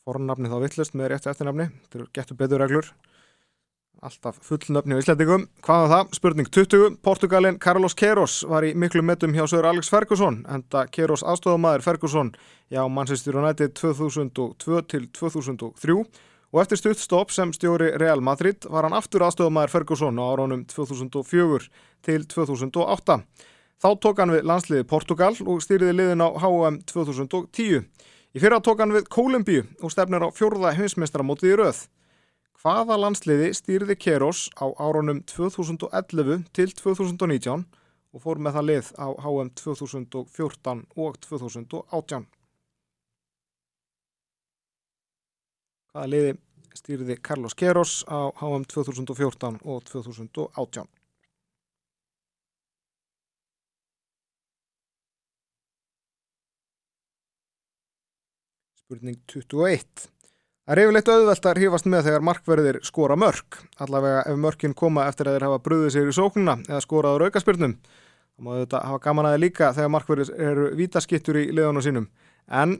fornafni 0.07 0.51
þá 0.51 0.57
vittlust 0.63 0.95
með 0.95 1.13
rétt 1.13 1.29
eftirnafni 1.29 1.69
þetta 1.69 1.99
eru 1.99 2.09
getur 2.15 2.39
betur 2.39 2.63
reglur 2.63 2.91
alltaf 4.07 4.37
fullnöfni 4.45 4.95
á 4.95 5.01
Íslandingum 5.01 5.47
hvað 5.65 5.83
var 5.83 5.91
það? 5.93 6.15
Spurning 6.17 6.51
20 6.53 6.97
Portugalin 7.05 7.59
Carlos 7.59 7.97
Queiroz 7.97 8.39
var 8.47 8.65
í 8.65 8.75
miklu 8.77 9.03
metum 9.05 9.33
hjá 9.35 9.43
Sör 9.49 9.67
Alex 9.69 9.89
Ferguson 9.91 10.43
enda 10.53 10.85
Queiroz 10.93 11.25
aðstofamæður 11.25 11.85
Ferguson 11.85 12.31
hjá 12.71 12.83
Manchester 12.93 13.39
United 13.41 13.75
2002 13.79 14.81
til 14.93 15.09
2003 15.17 15.97
og 16.53 16.61
eftir 16.61 16.79
stuttstopp 16.79 17.33
sem 17.35 17.51
stjóri 17.55 17.91
Real 17.99 18.21
Madrid 18.23 18.67
var 18.71 18.87
hann 18.87 18.95
aftur 18.95 19.25
aðstofamæður 19.25 19.73
Ferguson 19.73 20.21
á 20.21 20.23
áraunum 20.23 20.63
2004 20.69 21.67
til 22.07 22.27
2008. 22.31 23.19
Þá 23.77 23.89
tók 24.01 24.21
hann 24.21 24.33
við 24.33 24.47
landsliði 24.47 24.87
Portugal 24.89 25.33
og 25.43 25.59
stýriði 25.61 25.97
liðin 25.97 26.23
á 26.23 26.29
HM 26.39 26.79
2010. 26.87 27.83
Í 28.35 28.41
fyrra 28.43 28.59
tók 28.59 28.81
hann 28.83 28.91
við 28.91 29.05
Kólumbíu 29.13 29.61
og 29.79 29.91
stefnir 29.93 30.25
á 30.27 30.29
fjórða 30.35 30.73
heimsmeistramótið 30.75 31.53
í 31.53 31.59
rauð. 31.61 31.77
Hvaða 32.59 32.97
landsliði 32.99 33.53
stýriði 33.55 33.95
Keros 34.01 34.47
á 34.59 34.67
árunum 34.81 35.21
2011 35.29 36.43
til 36.57 36.73
2019 36.75 37.63
og 38.11 38.23
fór 38.23 38.41
með 38.41 38.57
það 38.57 38.67
lið 38.67 38.89
á 38.99 39.07
HM 39.23 39.53
2014 39.61 40.83
og 40.97 41.19
2018? 41.23 42.27
Hvaða 45.93 46.11
liði 46.11 46.35
stýriði 46.75 47.19
Carlos 47.23 47.55
Keros 47.55 48.01
á 48.11 48.27
HM 48.41 48.67
2014 48.67 49.61
og 49.63 49.87
2018? 49.87 50.96
Spurning 58.87 59.17
21. 59.27 59.81
Það 60.63 60.71
er 60.71 60.79
yfirleitt 60.79 61.09
auðvelt 61.11 61.47
að 61.49 61.57
hrífast 61.59 61.87
með 61.91 62.05
þegar 62.05 62.23
markverðir 62.23 62.77
skora 62.87 63.17
mörg. 63.19 63.57
Allavega 63.83 64.21
ef 64.31 64.37
mörgin 64.39 64.75
koma 64.79 65.09
eftir 65.11 65.27
að 65.27 65.33
þeir 65.35 65.43
hafa 65.43 65.57
brúðið 65.65 65.89
sér 65.91 66.07
í 66.07 66.13
sóknuna 66.15 66.53
eða 66.69 66.79
skoraður 66.85 67.25
aukaspyrnum. 67.25 67.73
Það 67.83 68.45
má 68.45 68.49
þetta 68.61 68.79
hafa 68.87 69.01
gaman 69.03 69.27
aðeins 69.27 69.43
líka 69.43 69.71
þegar 69.75 69.91
markverðir 69.91 70.31
eru 70.45 70.67
vítaskittur 70.79 71.39
í 71.41 71.43
liðunum 71.51 71.83
sínum. 71.83 72.05
En 72.47 72.77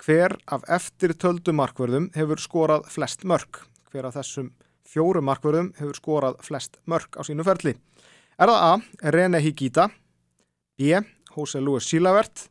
hver 0.00 0.34
af 0.56 0.64
eftirtöldu 0.78 1.52
markverðum 1.58 2.06
hefur 2.16 2.40
skorað 2.40 2.88
flest 2.94 3.26
mörg? 3.28 3.60
Hver 3.92 4.08
af 4.08 4.16
þessum 4.16 4.48
fjóru 4.88 5.20
markverðum 5.20 5.74
hefur 5.82 6.00
skorað 6.00 6.38
flest 6.46 6.80
mörg 6.88 7.12
á 7.12 7.28
sínu 7.28 7.44
ferli? 7.44 7.74
Er 8.40 8.48
það 8.48 8.64
A. 8.70 8.72
René 9.12 9.44
Higita 9.44 9.90
B. 10.80 10.96
Jose 11.36 11.60
Luis 11.60 11.92
Silavert 11.92 12.46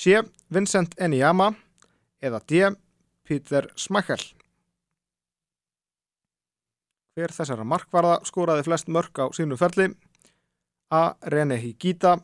C. 0.00 0.24
Vincent 0.48 0.96
Eniyama 0.96 1.52
eða 2.24 2.40
D. 2.48 2.72
Peter 3.24 3.68
Schmeichel. 3.76 4.22
Hver 7.14 7.30
þessara 7.30 7.64
markvarða 7.68 8.18
skoraði 8.26 8.64
flest 8.66 8.88
mörg 8.90 9.20
á 9.22 9.30
sínu 9.36 9.58
ferli? 9.60 9.92
A. 10.90 11.14
René 11.30 11.60
Higita 11.60 12.16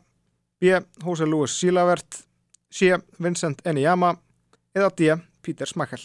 B. 0.59 0.73
Jose 1.05 1.25
Luis 1.25 1.53
Silavert 1.57 2.25
C. 2.71 2.97
Vincent 3.19 3.61
Eniyama 3.65 4.15
eða 4.75 4.91
D. 4.97 5.15
Peter 5.41 5.69
Schmeichel. 5.69 6.03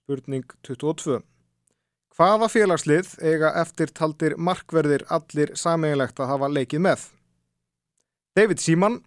Spurning 0.00 0.44
22. 0.66 1.20
Hvaða 2.20 2.50
félagslið 2.52 3.14
eiga 3.24 3.48
eftir 3.56 3.88
taldir 3.96 4.34
markverðir 4.36 5.06
allir 5.08 5.54
sameiginlegt 5.56 6.18
að 6.20 6.28
hafa 6.28 6.48
leikið 6.52 6.82
með? 6.84 7.04
David 8.36 8.60
Seaman, 8.60 8.98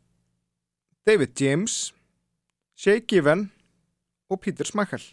David 1.06 1.36
James, 1.38 1.76
Shea 2.74 3.04
Given 3.06 3.44
og 4.34 4.40
Peter 4.42 4.66
Schmeichel. 4.66 5.04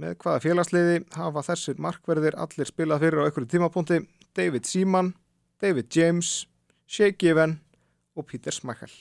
Með 0.00 0.14
hvaða 0.22 0.40
félagsliði 0.46 1.02
hafa 1.12 1.42
þessir 1.50 1.82
markverðir 1.84 2.38
allir 2.40 2.70
spilað 2.70 3.04
fyrir 3.04 3.20
á 3.20 3.26
einhverju 3.28 3.50
tímapunkti? 3.52 3.98
David 4.32 4.64
Seaman, 4.64 5.10
David 5.60 5.92
James, 5.92 6.46
Shea 6.88 7.12
Given 7.12 7.58
og 8.16 8.30
Peter 8.32 8.56
Schmeichel. 8.56 8.96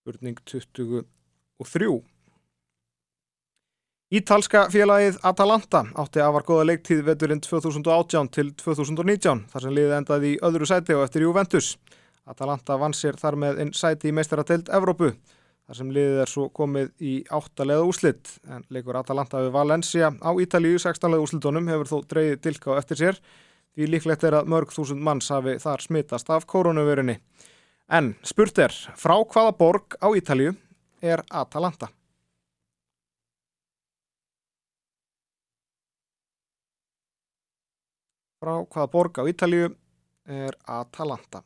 Spurning 0.00 0.40
23. 0.48 2.00
Ítalska 4.12 4.66
félagið 4.68 5.14
Atalanta 5.24 5.80
átti 5.96 6.20
að 6.20 6.34
var 6.34 6.44
goða 6.44 6.64
leiktíð 6.68 6.98
veturinn 7.06 7.38
2018 7.40 8.26
til 8.34 8.50
2019 8.60 9.38
þar 9.48 9.64
sem 9.64 9.72
liðið 9.72 9.94
endaði 9.96 10.32
í 10.34 10.40
öðru 10.44 10.66
sæti 10.68 10.92
og 10.92 11.06
eftir 11.06 11.24
Juventus. 11.24 11.70
Atalanta 12.28 12.76
vann 12.76 12.92
sér 12.92 13.16
þar 13.16 13.38
með 13.40 13.62
einn 13.64 13.70
sæti 13.72 14.10
í 14.10 14.12
meistarateild 14.12 14.68
Evrópu 14.68 15.14
þar 15.14 15.78
sem 15.78 15.94
liðið 15.96 16.20
er 16.26 16.32
svo 16.34 16.44
komið 16.52 16.90
í 17.00 17.14
áttalega 17.38 17.86
úslitt 17.88 18.34
en 18.52 18.66
leikur 18.68 18.98
Atalanta 19.00 19.40
við 19.46 19.56
Valencia 19.56 20.12
á 20.12 20.30
Ítalíu 20.44 20.76
16. 20.76 21.16
úslitunum 21.16 21.72
hefur 21.72 21.92
þó 21.94 21.96
dreyið 22.12 22.36
dilka 22.44 22.76
á 22.76 22.80
eftir 22.82 23.00
sér 23.00 23.22
því 23.72 23.90
líklegt 23.94 24.28
er 24.28 24.36
að 24.42 24.52
mörg 24.52 24.76
þúsund 24.76 25.00
manns 25.00 25.32
hafi 25.32 25.56
þar 25.64 25.86
smittast 25.86 26.28
af 26.28 26.44
koronavirinni. 26.44 27.16
En 27.88 28.12
spurt 28.28 28.60
er, 28.60 28.76
frá 28.92 29.16
hvaða 29.24 29.56
borg 29.56 29.96
á 30.04 30.12
Ítalíu 30.12 30.52
er 31.00 31.24
Atalanta? 31.32 31.88
Frá 38.42 38.56
hvaða 38.66 38.88
borg 38.90 39.18
á 39.18 39.30
Ítalíu 39.30 39.68
er 40.26 40.56
Atalanta? 40.66 41.44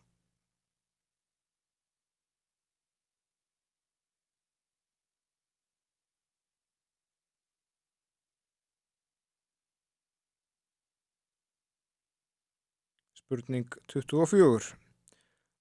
Spurning 13.12 13.68
24. 13.92 14.72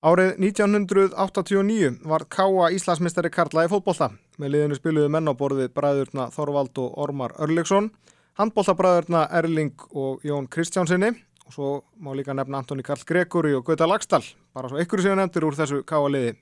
Árið 0.06 0.40
1989 0.40 2.00
var 2.08 2.24
Káa 2.32 2.72
Íslandsmistari 2.72 3.28
Karla 3.28 3.68
í 3.68 3.74
fótbolta. 3.76 4.14
Með 4.40 4.56
liðinu 4.56 4.80
spiluðu 4.80 5.12
menn 5.12 5.28
á 5.28 5.36
borðið 5.36 5.76
bræðurna 5.76 6.32
Þorvald 6.32 6.80
og 6.80 6.96
Ormar 6.96 7.36
Örleksson, 7.44 7.92
handboltabræðurna 8.40 9.28
Erling 9.36 9.76
og 9.92 10.24
Jón 10.24 10.48
Kristjánsinni 10.48 11.25
og 11.46 11.54
svo 11.54 11.70
má 12.02 12.14
líka 12.18 12.34
nefna 12.34 12.58
Antoni 12.58 12.84
Karl 12.84 13.06
Gregori 13.06 13.54
og 13.54 13.66
Gauta 13.66 13.86
Lagstall, 13.88 14.26
bara 14.54 14.70
svo 14.70 14.82
ykkur 14.82 15.04
séu 15.04 15.16
nefndir 15.18 15.46
úr 15.46 15.58
þessu 15.58 15.84
Káa 15.86 16.10
liði. 16.10 16.34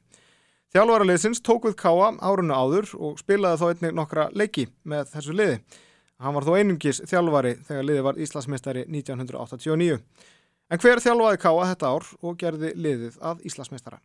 Þjálfara 0.73 1.05
liðsins 1.05 1.43
tók 1.43 1.67
við 1.67 1.75
Káa 1.83 2.13
árunnu 2.23 2.55
áður 2.55 2.93
og 2.97 3.19
spilaði 3.19 3.59
þá 3.59 3.65
einnig 3.67 3.97
nokkra 3.97 4.29
leiki 4.31 4.69
með 4.87 5.11
þessu 5.11 5.35
liði. 5.35 5.57
Hann 6.23 6.37
var 6.37 6.47
þó 6.47 6.53
einungis 6.55 7.01
þjálfari 7.09 7.57
þegar 7.67 7.87
liðið 7.89 8.07
var 8.07 8.21
Íslandsmeistari 8.25 8.85
1989. 8.87 9.99
En 10.71 10.79
hver 10.79 11.03
þjálfaði 11.03 11.41
Káa 11.43 11.67
þetta 11.73 11.91
ár 11.91 12.07
og 12.23 12.37
gerði 12.39 12.71
liðið 12.79 13.19
að 13.21 13.43
Íslandsmeistara? 13.49 13.99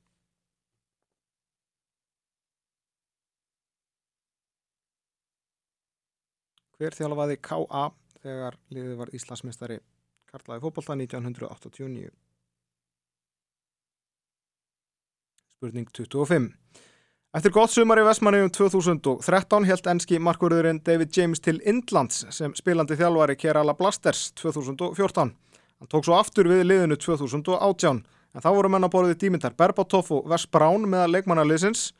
Hver 6.78 6.98
þjálfaði 6.98 7.38
Káa 7.42 7.86
þegar 8.18 8.58
liðið 8.74 8.98
var 8.98 9.14
Íslandsmeistari 9.14 9.78
Karlaði 10.28 10.60
fókbalta 10.60 10.92
1989? 10.92 12.10
Spurning 15.56 15.88
25. 15.96 16.50
Eftir 17.38 17.52
gott 17.52 17.72
sumar 17.72 18.00
í 18.00 18.04
Vestmanni 18.04 18.42
um 18.44 18.50
2013 18.52 19.66
held 19.68 19.88
enski 19.92 20.20
markverðurinn 20.20 20.82
David 20.84 21.16
James 21.16 21.40
til 21.44 21.62
Indlands 21.64 22.26
sem 22.34 22.52
spilandi 22.56 22.96
þjálfari 23.00 23.36
Kerala 23.40 23.74
Blasters 23.78 24.30
2014. 24.40 25.32
Hann 25.78 25.90
tók 25.92 26.04
svo 26.04 26.18
aftur 26.18 26.48
við 26.50 26.66
liðinu 26.66 26.98
2018 27.00 28.02
en 28.02 28.44
þá 28.44 28.50
voru 28.52 28.72
mennaborðið 28.74 29.20
Dímyndar 29.22 29.56
Berbatov 29.56 30.12
og 30.12 30.28
Wes 30.28 30.44
Brown 30.44 30.84
meðal 30.92 31.14
leikmannarliðsins. 31.16 31.92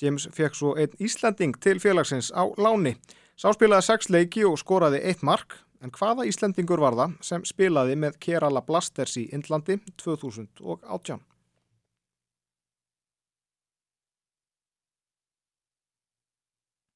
James 0.00 0.24
fekk 0.32 0.56
svo 0.56 0.72
einn 0.80 0.96
Íslanding 1.02 1.56
til 1.60 1.76
félagsins 1.82 2.32
á 2.32 2.48
láni. 2.56 2.96
Sáspilaði 3.36 3.88
sex 3.88 4.08
leiki 4.08 4.44
og 4.48 4.56
skoraði 4.60 5.04
eitt 5.04 5.24
mark 5.26 5.60
en 5.84 5.92
hvaða 5.92 6.24
Íslandingur 6.28 6.80
var 6.80 6.96
það 6.96 7.14
sem 7.28 7.44
spilaði 7.44 7.94
með 8.00 8.18
Kerala 8.24 8.64
Blasters 8.64 9.18
í 9.20 9.26
Indlandi 9.36 9.76
2018? 10.00 11.20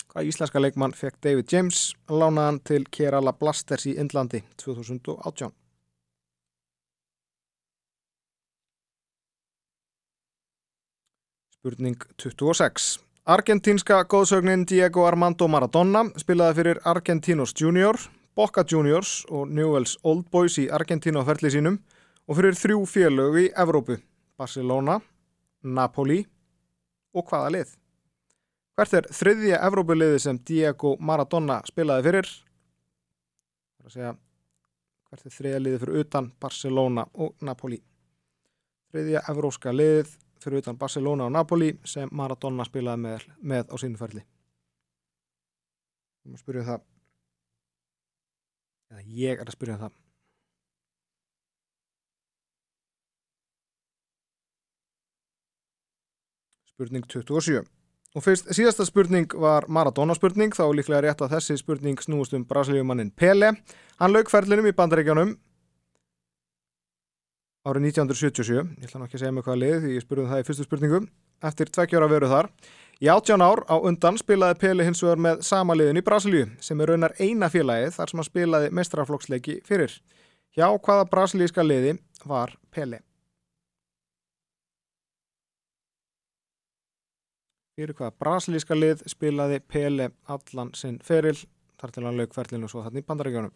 Hvaða 0.09 0.25
íslenska 0.25 0.61
leikmann 0.63 0.97
fekk 0.97 1.21
David 1.23 1.53
James 1.53 1.83
lánaðan 2.09 2.63
til 2.65 2.87
Kerala 2.89 3.35
Blasters 3.37 3.85
í 3.91 3.93
Indlandi 4.01 4.41
2018? 4.57 5.53
Spurning 11.59 11.99
26. 12.17 13.03
Argentínska 13.29 13.99
góðsögnin 14.09 14.63
Diego 14.65 15.03
Armando 15.05 15.45
Maradona 15.53 16.07
spilaði 16.17 16.57
fyrir 16.63 16.79
Argentinos 16.89 17.53
Junior, 17.53 17.99
Boca 18.39 18.63
Juniors 18.71 19.25
og 19.35 19.49
Newell's 19.51 19.97
Old 20.07 20.29
Boys 20.31 20.61
í 20.63 20.69
Argentínu 20.71 21.19
á 21.19 21.27
ferli 21.27 21.51
sínum 21.51 21.81
og 22.31 22.37
fyrir 22.39 22.55
þrjú 22.55 22.85
félög 22.87 23.37
í 23.41 23.47
Evrópu, 23.51 23.97
Barcelona, 24.39 25.01
Napoli 25.67 26.21
og 27.19 27.25
hvaða 27.27 27.49
lið? 27.57 27.73
Hvert 28.79 28.93
er 28.95 29.09
þriðja 29.11 29.59
Evrópuliði 29.67 30.21
sem 30.23 30.39
Diego 30.39 30.93
Maradona 31.03 31.57
spilaði 31.67 32.05
fyrir? 32.07 32.31
Það 33.75 33.83
er 33.83 33.89
að 33.89 33.97
segja, 33.97 34.13
hvert 35.09 35.27
er 35.27 35.35
þriðja 35.35 35.63
liði 35.65 35.81
fyrir 35.83 35.99
utan 36.05 36.29
Barcelona 36.39 37.07
og 37.15 37.33
Napoli? 37.49 37.81
Þriðja 38.93 39.25
evróska 39.33 39.73
liðið 39.75 40.13
fyrir 40.45 40.63
utan 40.63 40.79
Barcelona 40.79 41.27
og 41.27 41.35
Napoli 41.35 41.73
sem 41.83 42.15
Maradona 42.15 42.69
spilaði 42.71 43.03
með, 43.03 43.27
með 43.43 43.75
á 43.75 43.77
sínu 43.83 43.99
ferli. 43.99 44.23
Ég 46.23 46.31
má 46.31 46.39
spyrja 46.39 46.63
um 46.63 46.71
það. 46.71 46.87
Ég 49.09 49.41
er 49.41 49.49
að 49.49 49.57
spyrja 49.57 49.79
um 49.79 49.83
það. 49.87 49.97
Spurning 56.69 57.09
27. 57.11 57.65
Og 58.17 58.25
fyrst 58.25 58.49
síðasta 58.55 58.85
spurning 58.87 59.33
var 59.37 59.67
Maradona 59.69 60.15
spurning, 60.17 60.55
þá 60.55 60.69
líklega 60.77 61.03
rétt 61.05 61.23
að 61.25 61.35
þessi 61.37 61.59
spurning 61.61 61.99
snúist 62.01 62.37
um 62.37 62.45
brasilíumannin 62.49 63.11
Pele. 63.11 63.55
Hann 63.99 64.15
lauk 64.15 64.31
ferlinum 64.33 64.69
í 64.69 64.77
bandaríkjánum 64.77 65.35
árið 67.67 67.89
1977. 67.91 68.69
Ég 68.79 68.91
ætla 68.91 69.07
ekki 69.07 69.19
að 69.19 69.25
segja 69.25 69.33
mig 69.35 69.47
hvaða 69.47 69.63
lið 69.63 69.81
því 69.85 69.95
ég 69.97 70.05
spurði 70.05 70.25
um 70.25 70.31
það 70.33 70.43
í 70.43 70.47
fyrstu 70.49 70.67
spurningu. 70.69 71.01
Eftir 71.49 71.73
tvekkjóra 71.75 72.11
veru 72.11 72.31
þar. 72.31 72.51
Í 72.99 73.11
18 73.11 73.45
ár 73.47 73.65
á 73.71 73.77
undan 73.79 74.19
spilaði 74.19 74.59
Pele 74.63 74.87
hins 74.87 75.03
vegar 75.03 75.21
með 75.23 75.43
sama 75.47 75.77
liðin 75.79 76.01
í 76.01 76.05
Brasilíu 76.07 76.47
sem 76.61 76.81
er 76.83 76.93
raunar 76.93 77.15
eina 77.19 77.51
félagið 77.51 77.99
þar 77.99 78.13
sem 78.13 78.23
hann 78.23 78.31
spilaði 78.31 78.73
mestrarflokksleiki 78.75 79.61
fyrir. 79.67 79.99
Hjá 80.55 80.67
hvaða 80.71 81.11
brasilíska 81.11 81.63
liði 81.63 81.99
var 82.27 82.57
Pele? 82.75 83.05
fyrir 87.79 87.95
hvaða 87.95 88.17
brasilíska 88.19 88.75
lið 88.75 89.05
spilaði 89.07 89.61
Pele 89.63 90.09
allan 90.27 90.73
sinn 90.75 90.97
feril 91.05 91.37
þar 91.79 91.93
til 91.95 92.07
hann 92.09 92.17
lauk 92.19 92.33
ferlinu 92.35 92.71
svo 92.71 92.83
þannig 92.83 93.05
í 93.05 93.07
bandarækjónum. 93.07 93.53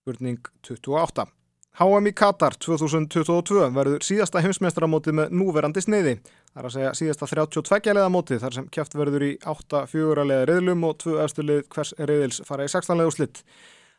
Spurning 0.00 0.40
28. 0.64 1.26
HM 1.76 2.06
í 2.08 2.12
Katar 2.16 2.54
2022 2.56 3.66
verður 3.76 4.04
síðasta 4.04 4.40
heimsmeistaramótið 4.40 5.16
með 5.18 5.34
núverandi 5.36 5.82
sneiði. 5.84 6.14
Það 6.54 6.62
er 6.62 6.68
að 6.68 6.74
segja 6.74 6.92
síðasta 6.96 7.28
32 7.28 7.94
leða 7.98 8.12
mótið 8.14 8.40
þar 8.42 8.56
sem 8.56 8.70
kæft 8.72 8.96
verður 8.96 9.26
í 9.28 9.30
8-4 9.44 10.24
leða 10.30 10.46
reyðlum 10.48 10.86
og 10.88 10.96
2 11.04 11.18
efstu 11.26 11.44
lið 11.44 11.60
hvers 11.74 11.92
reyðils 12.00 12.40
fara 12.48 12.64
í 12.64 12.72
16 12.72 12.96
leða 12.96 13.12
úslitt. 13.12 13.42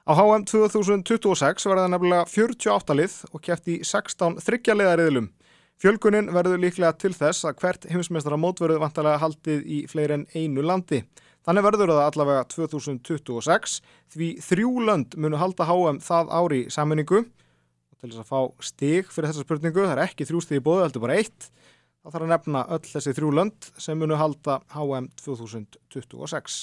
Á 0.10 0.12
HM 0.18 0.48
2026 0.50 1.70
verða 1.70 1.88
nefnilega 1.94 2.26
48 2.34 2.98
lið 2.98 3.18
og 3.30 3.46
kæft 3.46 3.70
í 3.70 3.78
16 3.86 4.42
þryggjarlega 4.42 4.98
riðlum. 4.98 5.30
Fjölgunin 5.82 6.34
verður 6.34 6.66
líklega 6.66 6.98
til 6.98 7.14
þess 7.14 7.46
að 7.46 7.62
hvert 7.62 7.86
heimsmeistara 7.94 8.42
mótverðu 8.42 8.82
vantarlega 8.82 9.22
haldið 9.22 9.62
í 9.66 9.84
fleiri 9.90 10.18
en 10.18 10.28
einu 10.34 10.66
landi. 10.66 11.06
Þannig 11.42 11.66
verður 11.66 11.90
það 11.90 12.04
allavega 12.06 12.42
2026 12.54 13.78
því 14.14 14.28
þrjú 14.46 14.74
lönd 14.86 15.16
munu 15.18 15.40
halda 15.42 15.66
HM 15.66 16.02
það 16.06 16.34
ári 16.38 16.60
í 16.66 16.74
sammenningu. 16.74 17.24
Og 17.26 17.96
til 17.98 18.12
þess 18.12 18.22
að 18.22 18.30
fá 18.30 18.66
stig 18.68 19.10
fyrir 19.10 19.32
þessa 19.32 19.46
spurningu, 19.48 19.86
það 19.88 19.96
er 19.96 20.04
ekki 20.06 20.28
þrjú 20.30 20.42
stig 20.46 20.62
í 20.62 20.66
bóðu, 20.66 20.84
heldur 20.86 21.06
bara 21.08 21.18
eitt. 21.18 21.50
Það 22.02 22.14
þarf 22.14 22.26
að 22.28 22.32
nefna 22.34 22.62
öll 22.76 22.86
þessi 22.92 23.16
þrjú 23.18 23.32
lönd 23.38 23.72
sem 23.82 23.98
munu 23.98 24.20
halda 24.22 24.60
HM 24.76 25.10
2026. 25.22 26.62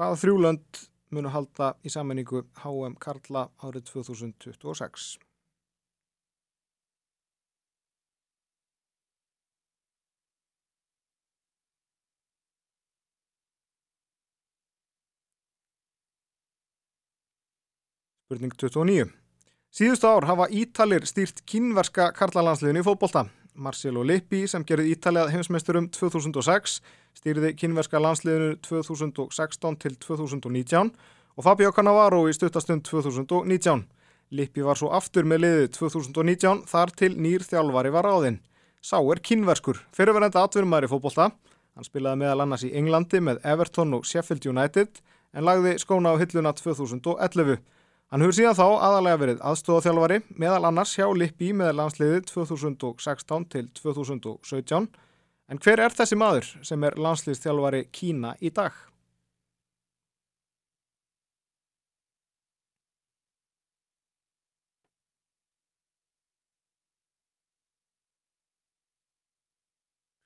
Hvaða 0.00 0.16
þrjúlönd 0.22 0.78
munu 1.12 1.30
halda 1.34 1.74
í 1.84 1.90
sammenningu 1.92 2.46
HM 2.62 2.94
Karla 3.02 3.48
árið 3.66 3.90
2026? 3.90 5.10
Spurning 18.30 18.52
29. 18.54 19.08
Síðustu 19.74 20.06
ár 20.06 20.22
hafa 20.28 20.44
Ítalir 20.54 21.02
stýrt 21.02 21.40
kínverska 21.50 22.12
karlalandsliðinu 22.14 22.78
í 22.78 22.84
fótbolta. 22.86 23.24
Marcelo 23.58 24.04
Lippi 24.06 24.44
sem 24.46 24.62
gerði 24.62 24.92
Ítalið 24.92 25.32
heimsmeisturum 25.32 25.88
2006 25.90 26.76
stýrði 27.18 27.50
kynverska 27.58 27.98
landsliðinu 27.98 28.52
2016 28.62 29.78
til 29.82 29.96
2019 30.06 30.92
og 31.34 31.42
Fabio 31.42 31.72
Cannavaro 31.74 32.20
í 32.30 32.36
stuttastund 32.36 32.84
2019. 32.86 33.82
Lippi 34.30 34.62
var 34.62 34.78
svo 34.78 34.92
aftur 34.94 35.26
með 35.26 35.42
liðið 35.48 35.66
2019 35.80 36.62
þar 36.70 36.94
til 37.02 37.10
nýr 37.18 37.42
þjálfari 37.48 37.90
var 37.98 38.06
áðinn. 38.12 38.38
Sá 38.78 39.00
er 39.00 39.24
kynverskur, 39.26 39.82
fyrirverðandi 39.90 40.38
atvinnumæri 40.38 40.92
fótbolta. 40.94 41.32
Hann 41.74 41.90
spilaði 41.90 42.22
meðal 42.22 42.46
annars 42.46 42.62
í 42.62 42.70
Englandi 42.78 43.18
með 43.26 43.42
Everton 43.42 43.98
og 43.98 44.06
Sheffield 44.06 44.46
United 44.46 45.02
en 45.34 45.50
lagði 45.50 45.74
skóna 45.82 46.14
á 46.14 46.20
hilluna 46.22 46.54
2011. 46.54 47.58
Hann 48.10 48.24
hefur 48.24 48.34
síðan 48.34 48.56
þá 48.58 48.64
aðalega 48.82 49.18
verið 49.22 49.42
aðstofaþjálfari 49.46 50.16
meðal 50.42 50.64
annars 50.66 50.96
hjá 50.98 51.04
Lippi 51.14 51.52
með 51.54 51.76
landsliðið 51.78 52.24
2016 52.26 53.44
til 53.52 53.68
2017 53.78 54.88
en 55.54 55.60
hver 55.62 55.82
er 55.84 55.94
þessi 55.94 56.16
maður 56.18 56.48
sem 56.66 56.86
er 56.88 56.96
landsliðstjálfari 56.98 57.84
Kína 57.94 58.32
í 58.42 58.50
dag? 58.50 58.74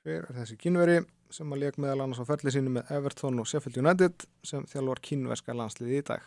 Hver 0.09 0.25
er 0.31 0.39
þessi 0.39 0.57
kínveri 0.63 1.03
sem 1.29 1.53
að 1.53 1.67
leik 1.67 1.77
meðal 1.77 2.07
annars 2.07 2.25
á 2.25 2.29
ferli 2.33 2.57
sínu 2.57 2.73
með 2.79 2.97
Everton 2.97 3.45
og 3.45 3.51
Sheffield 3.53 3.83
United 3.85 4.25
sem 4.41 4.65
þjálfar 4.73 5.05
kínverska 5.11 5.59
landsliði 5.61 6.01
í 6.01 6.09
dag? 6.15 6.25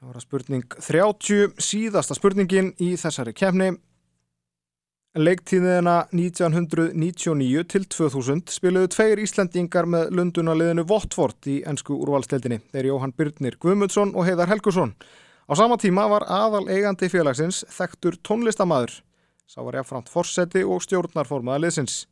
Það 0.00 0.08
var 0.08 0.16
að 0.16 0.22
spurning 0.24 0.62
30, 0.80 1.50
síðasta 1.60 2.14
spurningin 2.16 2.70
í 2.80 2.94
þessari 2.96 3.34
kefni. 3.36 3.66
Leiktíðina 5.20 6.06
1999 6.16 7.66
til 7.68 7.84
2000 7.92 8.54
spiluðu 8.54 8.88
tveir 8.94 9.20
Íslandingar 9.20 9.84
með 9.92 10.14
lundunaliðinu 10.16 10.86
Votvort 10.88 11.50
í 11.52 11.58
ennsku 11.68 11.98
úrvalstildinni. 12.00 12.62
Þeir 12.72 12.88
Jóhann 12.94 13.12
Byrnir 13.12 13.58
Guðmundsson 13.60 14.14
og 14.16 14.24
Heiðar 14.24 14.48
Helgusson. 14.54 14.94
Á 15.44 15.52
sama 15.60 15.76
tíma 15.76 16.06
var 16.08 16.24
aðal 16.32 16.64
eigandi 16.72 17.12
félagsins 17.12 17.60
þektur 17.68 18.16
tónlistamæður. 18.24 19.02
Sá 19.44 19.60
var 19.60 19.82
jáfnframt 19.82 20.08
forseti 20.08 20.64
og 20.64 20.80
stjórnarformaða 20.86 21.66
liðsins. 21.66 22.06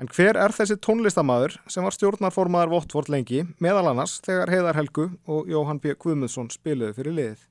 En 0.00 0.08
hver 0.08 0.38
er 0.40 0.52
þessi 0.56 0.78
tónlistamæður 0.80 1.58
sem 1.68 1.84
var 1.84 1.92
stjórnarformaðar 1.92 2.70
Votvort 2.72 3.10
lengi, 3.12 3.42
meðal 3.60 3.90
annars 3.90 4.14
þegar 4.24 4.48
Heiðar 4.48 4.78
Helgu 4.78 5.10
og 5.28 5.50
Jóhann 5.50 5.80
B. 5.82 5.92
Guðmundsson 5.92 6.48
spiluðu 6.54 6.94
fyrir 6.96 7.16
liðið? 7.18 7.42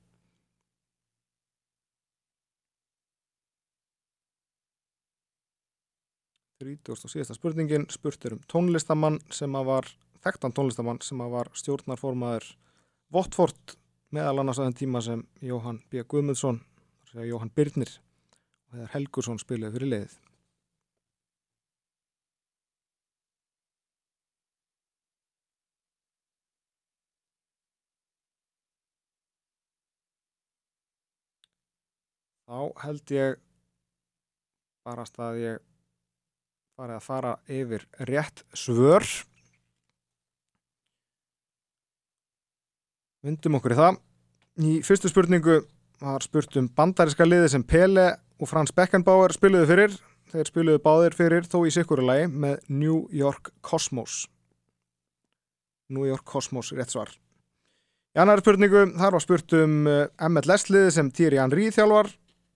30. 6.60 6.92
og 6.92 7.12
síðasta 7.14 7.38
spurningin 7.38 7.86
spurtur 7.94 8.34
um 8.36 8.42
tónlistamann 8.50 9.20
sem 9.32 9.54
að 9.56 9.70
var 9.70 9.92
þekktan 10.26 10.56
tónlistamann 10.58 11.00
sem 11.06 11.22
að 11.24 11.36
var 11.38 11.52
stjórnarformaður 11.56 12.50
Votford 13.14 13.78
meðal 14.12 14.42
annars 14.42 14.58
að 14.58 14.72
þenn 14.72 14.80
tíma 14.82 15.04
sem 15.06 15.22
Jóhann 15.46 15.80
B. 15.94 16.02
Guðmundsson 16.02 16.60
Jóhann 17.14 17.54
Byrnir 17.54 17.94
og 17.94 18.74
þegar 18.74 18.92
Helgursson 18.98 19.40
spilaði 19.40 19.78
fyrir 19.78 19.94
leiðið 19.94 20.18
Þá 32.50 32.62
held 32.82 33.12
ég 33.14 33.36
barast 34.82 35.20
að 35.22 35.36
ég 35.38 35.58
farið 36.74 36.96
að 36.96 37.04
fara 37.06 37.34
yfir 37.46 37.84
rétt 38.10 38.40
svör. 38.58 39.06
Vindum 43.22 43.60
okkur 43.60 43.76
í 43.76 43.78
það. 43.78 44.00
Í 44.66 44.72
fyrstu 44.88 45.12
spurningu 45.12 45.60
var 46.02 46.26
spurt 46.26 46.58
um 46.58 46.72
bandariska 46.74 47.28
liði 47.28 47.52
sem 47.54 47.66
Pele 47.70 48.08
og 48.42 48.50
Frans 48.50 48.74
Beckenbauer 48.74 49.36
spiluðu 49.36 49.68
fyrir. 49.70 49.98
Þeir 50.34 50.50
spiluðu 50.50 50.82
báðir 50.88 51.18
fyrir 51.20 51.46
þó 51.46 51.60
í 51.70 51.74
sikkurulagi 51.76 52.32
með 52.34 52.64
New 52.72 53.04
York 53.14 53.52
Cosmos. 53.62 54.24
New 55.94 56.08
York 56.10 56.26
Cosmos 56.26 56.74
rétt 56.74 56.96
svar. 56.96 57.14
Í 58.18 58.24
annar 58.24 58.42
spurningu 58.42 58.88
þar 58.98 59.20
var 59.20 59.22
spurt 59.22 59.54
um 59.60 59.86
eh, 59.86 60.10
MLS 60.32 60.66
liði 60.74 60.96
sem 60.98 61.14
Thierry 61.14 61.38
Henry 61.38 61.70
þjálfar 61.76 62.10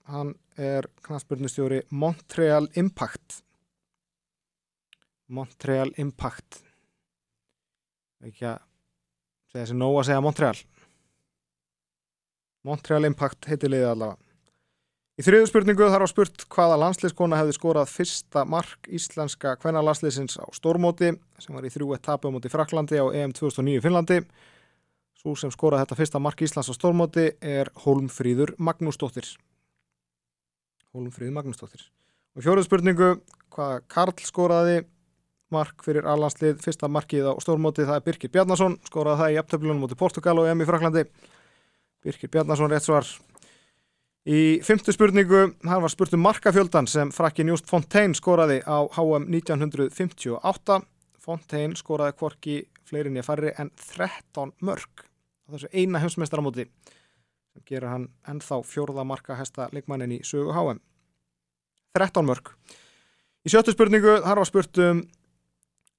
hann 0.10 0.34
er 0.58 0.88
knastbyrnustjóri 1.06 1.82
Montreal 1.90 2.68
Impact. 2.76 3.44
Montreal 5.28 5.94
Impact. 5.98 6.60
Ekki 8.24 8.48
að 8.48 8.60
segja 9.52 9.64
þessi 9.64 9.78
nóg 9.80 10.02
að 10.02 10.10
segja 10.10 10.24
Montreal. 10.24 10.60
Montreal 12.64 13.08
Impact 13.08 13.50
heiti 13.50 13.72
liðið 13.72 13.90
allavega. 13.94 14.20
Í 15.14 15.22
þriðu 15.22 15.46
spurningu 15.46 15.88
þar 15.94 16.02
var 16.02 16.10
spurt 16.10 16.44
hvaða 16.50 16.78
landsliðskona 16.82 17.38
hefði 17.38 17.54
skorað 17.54 17.92
fyrsta 17.92 18.42
mark 18.50 18.88
íslenska 18.90 19.52
kvennalandsliðsins 19.62 20.40
á 20.42 20.50
stórmóti 20.58 21.12
sem 21.38 21.54
var 21.54 21.68
í 21.68 21.70
þrjú 21.70 21.92
etapu 21.94 22.32
á 22.32 22.34
móti 22.34 22.50
Fraklandi 22.50 22.98
á 22.98 23.06
EM 23.14 23.36
2009 23.38 23.78
í 23.78 23.84
Finnlandi. 23.84 24.20
Svo 25.22 25.36
sem 25.38 25.54
skorað 25.54 25.84
þetta 25.84 26.00
fyrsta 26.00 26.24
mark 26.24 26.42
Íslands 26.42 26.72
á 26.72 26.74
stórmóti 26.74 27.28
er 27.46 27.70
Holmfríður 27.86 28.56
Magnúsdóttir 28.58 29.30
Holmfríður 30.94 31.36
Magnúsdóttir. 31.38 31.84
Og 32.38 32.46
fjóruð 32.46 32.68
spurningu 32.68 33.10
hvaða 33.54 33.82
Karl 33.92 34.14
skoraði 34.26 34.82
mark 35.54 35.84
fyrir 35.86 36.08
alhanslið, 36.10 36.58
fyrsta 36.64 36.90
markið 36.90 37.30
á 37.30 37.34
stórmóti 37.44 37.86
það 37.86 38.00
er 38.00 38.06
Birkir 38.08 38.32
Bjarnason, 38.34 38.80
skoraði 38.88 39.22
það 39.22 39.36
í 39.36 39.40
aftöflunum 39.42 39.84
mútið 39.84 40.00
Portugal 40.00 40.40
og 40.42 40.50
EM 40.50 40.64
í 40.64 40.68
Fraklandi 40.70 41.06
Birkir 42.04 42.32
Bjarnason 42.34 42.72
rétt 42.72 42.88
svar. 42.88 43.06
Í 44.24 44.64
fymtu 44.64 44.94
spurningu 44.96 45.44
hann 45.68 45.84
var 45.84 45.92
spurt 45.92 46.16
um 46.16 46.24
markafjöldan 46.24 46.88
sem 46.88 47.12
frakkin 47.14 47.52
Just 47.52 47.68
Fontaine 47.70 48.18
skoraði 48.18 48.62
á 48.64 48.88
HM 48.96 49.28
1958 49.30 50.80
Fontaine 51.24 51.78
skoraði 51.80 52.18
kvorki 52.18 52.60
fleirinni 52.88 53.22
að 53.22 53.30
farri 53.30 53.52
en 53.60 53.74
13 53.76 54.56
mörg 54.64 55.10
þessu 55.54 55.70
eina 55.74 56.02
heimsmeistaramóti 56.02 56.68
sem 57.54 57.66
gera 57.70 57.94
hann 57.94 58.10
ennþá 58.28 58.62
fjórða 58.66 59.06
marka 59.06 59.38
hesta 59.38 59.70
leikmannin 59.72 60.18
í 60.18 60.24
sögu 60.26 60.54
HM 60.54 60.82
13 61.94 62.26
mörg 62.26 62.56
Í 63.44 63.52
sjöttu 63.52 63.74
spurningu 63.74 64.22
þar 64.24 64.40
var 64.40 64.48
spurt 64.48 64.80
um 64.80 65.02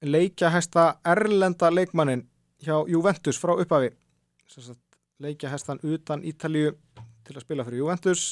leikjahesta 0.04 0.84
erlenda 1.12 1.68
leikmannin 1.68 2.22
hjá 2.64 2.78
Juventus 2.88 3.36
frá 3.36 3.52
upphafi. 3.60 3.90
Leikjahestan 5.20 5.82
utan 5.84 6.24
Ítalíu 6.24 6.72
til 7.24 7.36
að 7.36 7.44
spila 7.44 7.66
fyrir 7.66 7.82
Juventus. 7.82 8.22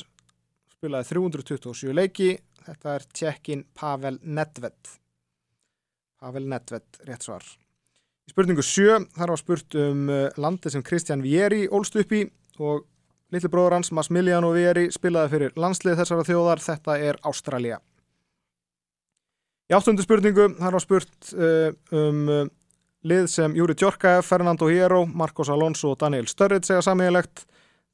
Spilaði 0.73 1.11
327 1.11 1.93
leiki. 1.93 2.31
Þetta 2.65 2.95
er 2.97 3.05
tjekkin 3.13 3.67
Pavel 3.77 4.17
Nedved. 4.23 4.95
Pavel 6.17 6.49
Nedved 6.49 7.05
rétt 7.05 7.29
svar. 7.29 7.45
Í 8.25 8.33
spurningu 8.33 8.65
7 8.65 9.11
þar 9.13 9.35
var 9.35 9.43
spurt 9.43 9.77
um 9.77 10.09
landi 10.41 10.73
sem 10.73 10.87
Kristján 10.89 11.21
Vieri 11.21 11.67
ólst 11.69 12.01
upp 12.01 12.17
í 12.17 12.25
og 12.65 12.87
litli 13.33 13.49
bróður 13.53 13.79
hans 13.79 13.92
Massimiliano 13.97 14.53
Vieri 14.53 14.90
spilaði 14.92 15.35
fyrir 15.37 15.57
landslið 15.57 16.03
þessara 16.03 16.29
þjóðar 16.29 16.62
þetta 16.62 16.99
er 17.01 17.18
Ástralja 17.29 17.81
Í 19.73 19.75
áttundu 19.77 20.05
spurningu, 20.05 20.51
þar 20.59 20.75
var 20.77 20.83
spurt 20.85 21.31
uh, 21.33 21.71
um 21.97 22.27
uh, 22.29 22.42
lið 23.09 23.29
sem 23.33 23.55
Júri 23.57 23.73
Djorkaev, 23.79 24.21
Fernando 24.27 24.66
Hierro, 24.68 25.07
Marcos 25.07 25.49
Alonso 25.49 25.95
og 25.95 26.01
Daniel 26.03 26.27
Sturridge 26.29 26.68
segja 26.68 26.83
samíðilegt. 26.85 27.47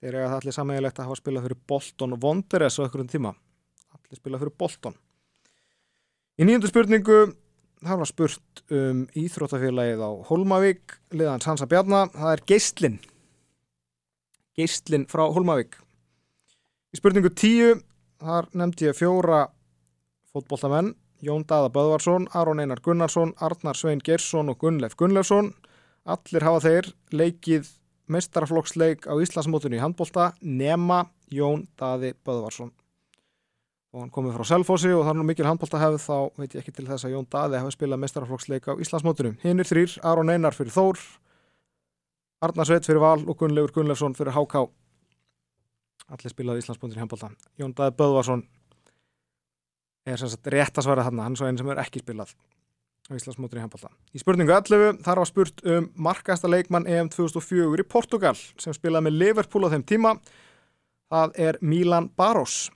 Þeir 0.02 0.16
eiga 0.16 0.24
það 0.24 0.38
allir 0.40 0.56
samíðilegt 0.56 0.98
að 0.98 1.06
hafa 1.06 1.18
spilað 1.20 1.46
fyrir 1.46 1.60
Bolton 1.70 2.16
Wanderers 2.24 2.78
á 2.78 2.82
einhverjum 2.82 3.12
tíma. 3.12 3.32
Allir 3.94 4.18
spilað 4.18 4.42
fyrir 4.42 4.56
Bolton. 4.64 4.98
Í 6.38 6.48
nýjundu 6.48 6.72
spurningu, 6.72 7.20
þar 7.86 8.02
var 8.02 8.10
spurt 8.10 8.64
um 8.74 9.06
Íþróttafélagið 9.22 10.02
á 10.02 10.10
Holmavík, 10.32 10.98
liðans 11.14 11.46
Hansa 11.46 11.70
Bjarnar. 11.70 12.10
Það 12.14 12.34
er 12.34 12.44
Geistlin. 12.50 12.98
Geistlin 14.58 15.06
frá 15.06 15.22
Holmavík. 15.30 15.76
Í 16.90 16.98
spurningu 16.98 17.30
tíu, 17.30 17.76
þar 18.18 18.48
nefndi 18.58 18.88
ég 18.88 18.96
fjóra 18.98 19.44
fótbollamenn 20.32 20.96
Jón 21.22 21.44
Daða 21.46 21.70
Böðvarsson, 21.74 22.28
Aron 22.34 22.62
Einar 22.62 22.80
Gunnarsson, 22.82 23.32
Arnar 23.42 23.78
Svein 23.78 24.02
Gersson 24.04 24.50
og 24.50 24.58
Gunnleif 24.62 24.94
Gunnleifsson. 24.98 25.52
Allir 26.06 26.46
hafa 26.46 26.62
þeir 26.62 26.90
leikið 27.10 27.70
mestaraflokksleik 28.08 29.06
á 29.10 29.14
Íslandsmótunni 29.18 29.78
í 29.78 29.82
handbólta 29.82 30.32
nema 30.42 31.04
Jón 31.30 31.66
Daði 31.78 32.14
Böðvarsson. 32.26 32.70
Og 33.94 34.02
hann 34.02 34.12
komið 34.14 34.36
frá 34.36 34.46
Selfossi 34.46 34.92
og 34.94 35.06
nú 35.16 35.26
mikil 35.26 35.46
handbólta 35.48 35.80
hefð 35.80 36.02
þá 36.04 36.16
veit 36.38 36.54
ég 36.54 36.62
ekki 36.62 36.74
til 36.76 36.86
þess 36.88 37.08
að 37.08 37.16
Jón 37.16 37.30
Daði 37.30 37.62
hafi 37.62 37.74
spilað 37.74 38.02
mestaraflokksleik 38.04 38.70
á 38.70 38.78
Íslandsmótunum. 38.78 39.38
Hinn 39.42 39.62
er 39.62 39.70
þrýr, 39.70 39.98
Aron 40.06 40.30
Einar 40.30 40.56
fyrir 40.56 40.74
Þór, 40.74 41.02
Arnar 42.38 42.68
Sveit 42.68 42.86
fyrir 42.86 43.02
Val 43.02 43.24
og 43.26 43.34
Gunnleifur 43.40 43.72
Gunnleifsson 43.74 44.14
fyrir 44.14 44.36
Háká. 44.36 44.62
Allir 46.08 46.30
spilaði 46.32 46.62
Íslandsmótunni 46.62 47.00
í 47.00 47.02
handbólta. 47.02 47.32
Jón 47.58 47.74
Daði 47.76 47.96
Böðvarsson 47.98 48.44
er 50.06 50.20
sem 50.20 50.30
sagt 50.30 50.46
rétt 50.54 50.78
að 50.78 50.86
svara 50.86 51.04
þarna, 51.08 51.26
hann 51.26 51.36
svo 51.36 51.48
einn 51.48 51.58
sem 51.58 51.68
er 51.74 51.82
ekki 51.82 52.04
spilað 52.04 52.32
á 53.10 53.12
Íslandsmótur 53.18 53.58
í 53.58 53.64
handbólta. 53.64 53.90
Í 54.14 54.22
spurningu 54.22 54.54
11 54.54 55.02
þar 55.04 55.22
var 55.24 55.30
spurt 55.32 55.66
um 55.66 55.90
markasta 55.98 56.48
leikmann 56.48 56.86
EM 56.86 57.10
2004 57.12 57.82
í 57.82 57.88
Portugal 57.90 58.34
sem 58.38 58.76
spilaði 58.76 59.08
með 59.08 59.20
Liverpool 59.24 59.66
á 59.66 59.74
þeim 59.74 59.86
tíma. 59.90 60.16
Það 61.10 61.38
er 61.48 61.60
Milan 61.60 62.10
Barros. 62.14 62.68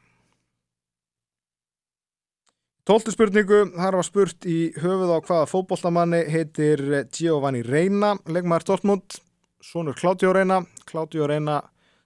Tóltu 2.82 3.12
spurningu, 3.14 3.68
þar 3.76 4.00
var 4.00 4.06
spurt 4.08 4.46
í 4.50 4.72
höfuð 4.74 5.12
á 5.14 5.18
hvaða 5.22 5.46
fótbollamanni 5.46 6.24
heitir 6.32 6.80
Giovanni 7.14 7.62
Reina, 7.62 8.16
leikmaður 8.26 8.72
Dortmund, 8.72 9.22
sonur 9.62 9.94
Claudio 9.94 10.32
Reina. 10.32 10.62
Claudio 10.84 11.26
Reina 11.26 11.60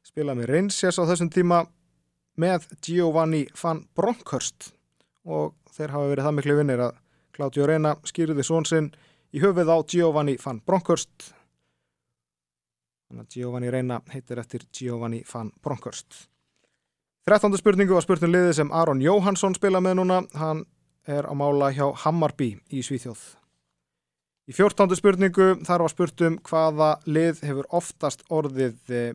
spilaði 0.07 0.42
með 0.42 0.51
Reynsjæs 0.53 1.01
á 1.01 1.09
þessum 1.09 1.31
tíma 1.33 1.62
með 2.37 2.69
Giovanni 2.85 3.47
van 3.57 3.83
Bronckhorst 3.97 4.73
og 5.25 5.57
þeir 5.73 5.95
hafa 5.95 6.11
verið 6.12 6.29
það 6.29 6.37
miklu 6.37 6.57
vinnir 6.61 6.83
að 6.85 7.01
Claudio 7.37 7.66
Reina 7.69 7.95
skýrði 8.07 8.45
svonsinn 8.45 8.90
í 9.33 9.40
höfuð 9.42 9.73
á 9.73 9.79
Giovanni 9.88 10.37
van 10.42 10.61
Bronckhorst 10.66 11.33
Giovanni 13.33 13.71
Reina 13.73 14.01
heitir 14.12 14.38
eftir 14.42 14.66
Giovanni 14.73 15.23
van 15.33 15.51
Bronckhorst 15.62 16.27
13. 17.27 17.57
spurningu 17.59 17.97
var 17.97 18.05
spurning 18.05 18.35
liðið 18.35 18.55
sem 18.61 18.73
Aron 18.73 19.03
Jóhansson 19.03 19.57
spila 19.57 19.81
með 19.81 20.01
núna 20.03 20.21
hann 20.37 20.64
er 21.07 21.27
á 21.27 21.33
mála 21.35 21.73
hjá 21.75 21.88
Hammarby 22.05 22.53
í 22.71 22.85
Svíþjóð 22.85 23.25
í 24.47 24.55
14. 24.55 24.95
spurningu 24.99 25.49
þar 25.67 25.87
var 25.87 25.93
spurtum 25.93 26.39
hvaða 26.47 26.93
lið 27.07 27.43
hefur 27.47 27.67
oftast 27.75 28.25
orðið 28.31 28.95
eh, 28.95 29.13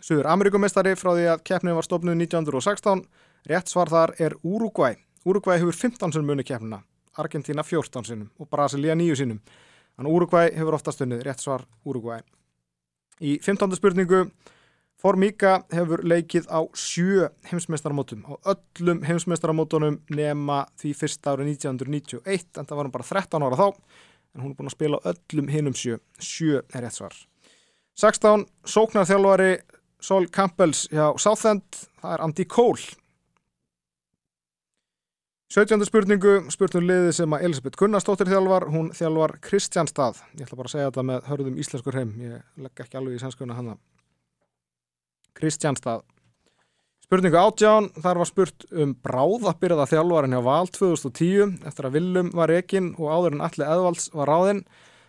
Suður 0.00 0.30
Amerikumestari 0.32 0.94
frá 0.96 1.12
því 1.12 1.26
að 1.34 1.42
keppnin 1.44 1.76
var 1.76 1.84
stofnuð 1.84 2.16
1916 2.24 3.04
rétt 3.50 3.68
svar 3.68 3.92
þar 3.92 4.14
er 4.16 4.36
Uruguay 4.40 4.96
Uruguay 5.24 5.58
hefur 5.60 5.76
15 5.76 6.14
sinum 6.14 6.30
unni 6.32 6.44
keppnina, 6.44 6.80
Argentina 7.20 7.62
14 7.62 8.06
sinum 8.08 8.30
og 8.40 8.48
Brasilia 8.48 8.94
9 8.96 9.18
sinum. 9.20 9.40
Þannig 9.98 10.14
Uruguay 10.16 10.52
hefur 10.56 10.76
oftast 10.78 11.02
unnið, 11.04 11.26
rétt 11.26 11.42
svar 11.44 11.66
Uruguay. 11.84 12.22
Í 13.20 13.36
15. 13.44 13.76
spurningu, 13.76 14.24
Formíka 15.00 15.62
hefur 15.72 16.02
leikið 16.04 16.48
á 16.52 16.60
sjö 16.76 17.28
heimsmeistaramótum 17.48 18.24
á 18.28 18.32
öllum 18.52 19.00
heimsmeistaramótunum 19.04 19.96
nema 20.12 20.66
því 20.80 20.90
fyrsta 20.96 21.32
árið 21.32 21.54
1991 21.54 22.60
en 22.60 22.68
það 22.68 22.76
var 22.76 22.88
hann 22.88 22.96
bara 22.96 23.08
13 23.08 23.46
ára 23.46 23.60
þá 23.60 23.68
en 24.34 24.44
hún 24.44 24.52
er 24.52 24.58
búin 24.58 24.70
að 24.70 24.76
spila 24.76 25.02
öllum 25.10 25.50
hinum 25.50 25.76
sjö 25.76 25.98
sjö 26.18 26.62
er 26.62 26.84
rétt 26.84 26.96
svar 26.96 27.16
16. 28.00 28.46
Sóknarþjálfari 28.64 29.52
Sol 30.00 30.28
Campbells 30.32 30.86
hjá 30.92 31.10
Southend 31.20 31.84
það 32.00 32.14
er 32.14 32.24
Andy 32.24 32.46
Cole 32.48 32.96
17. 35.50 35.82
spurningu 35.82 36.36
spurnum 36.54 36.86
liði 36.86 37.12
sem 37.16 37.32
að 37.34 37.48
Elisabeth 37.48 37.78
Gunnarsdóttir 37.80 38.30
þjálfar 38.30 38.68
hún 38.70 38.92
þjálfar 38.94 39.34
Kristjánstad 39.42 40.20
ég 40.38 40.46
ætla 40.46 40.60
bara 40.60 40.70
að 40.70 40.76
segja 40.76 40.90
þetta 40.92 41.06
með 41.08 41.28
hörðum 41.32 41.60
íslenskur 41.64 41.98
heim 41.98 42.14
ég 42.22 42.62
legg 42.62 42.84
ekki 42.84 43.00
alveg 43.00 43.18
í 43.18 43.22
sænskuna 43.24 43.58
hann 43.58 43.72
Kristjánstad 45.34 46.06
Spurningu 47.10 47.40
átján, 47.42 47.88
þar 47.98 48.20
var 48.20 48.28
spurt 48.28 48.64
um 48.70 48.92
bráðabyrða 49.02 49.82
þjálfarin 49.90 50.34
hjá 50.36 50.44
Val 50.46 50.68
2010 50.70 51.56
eftir 51.66 51.88
að 51.88 51.96
Willum 51.96 52.28
var 52.38 52.52
ekinn 52.54 52.92
og 53.02 53.08
áður 53.10 53.34
en 53.34 53.40
allir 53.42 53.66
eðvalds 53.66 54.04
var 54.14 54.30
ráðinn. 54.30 54.60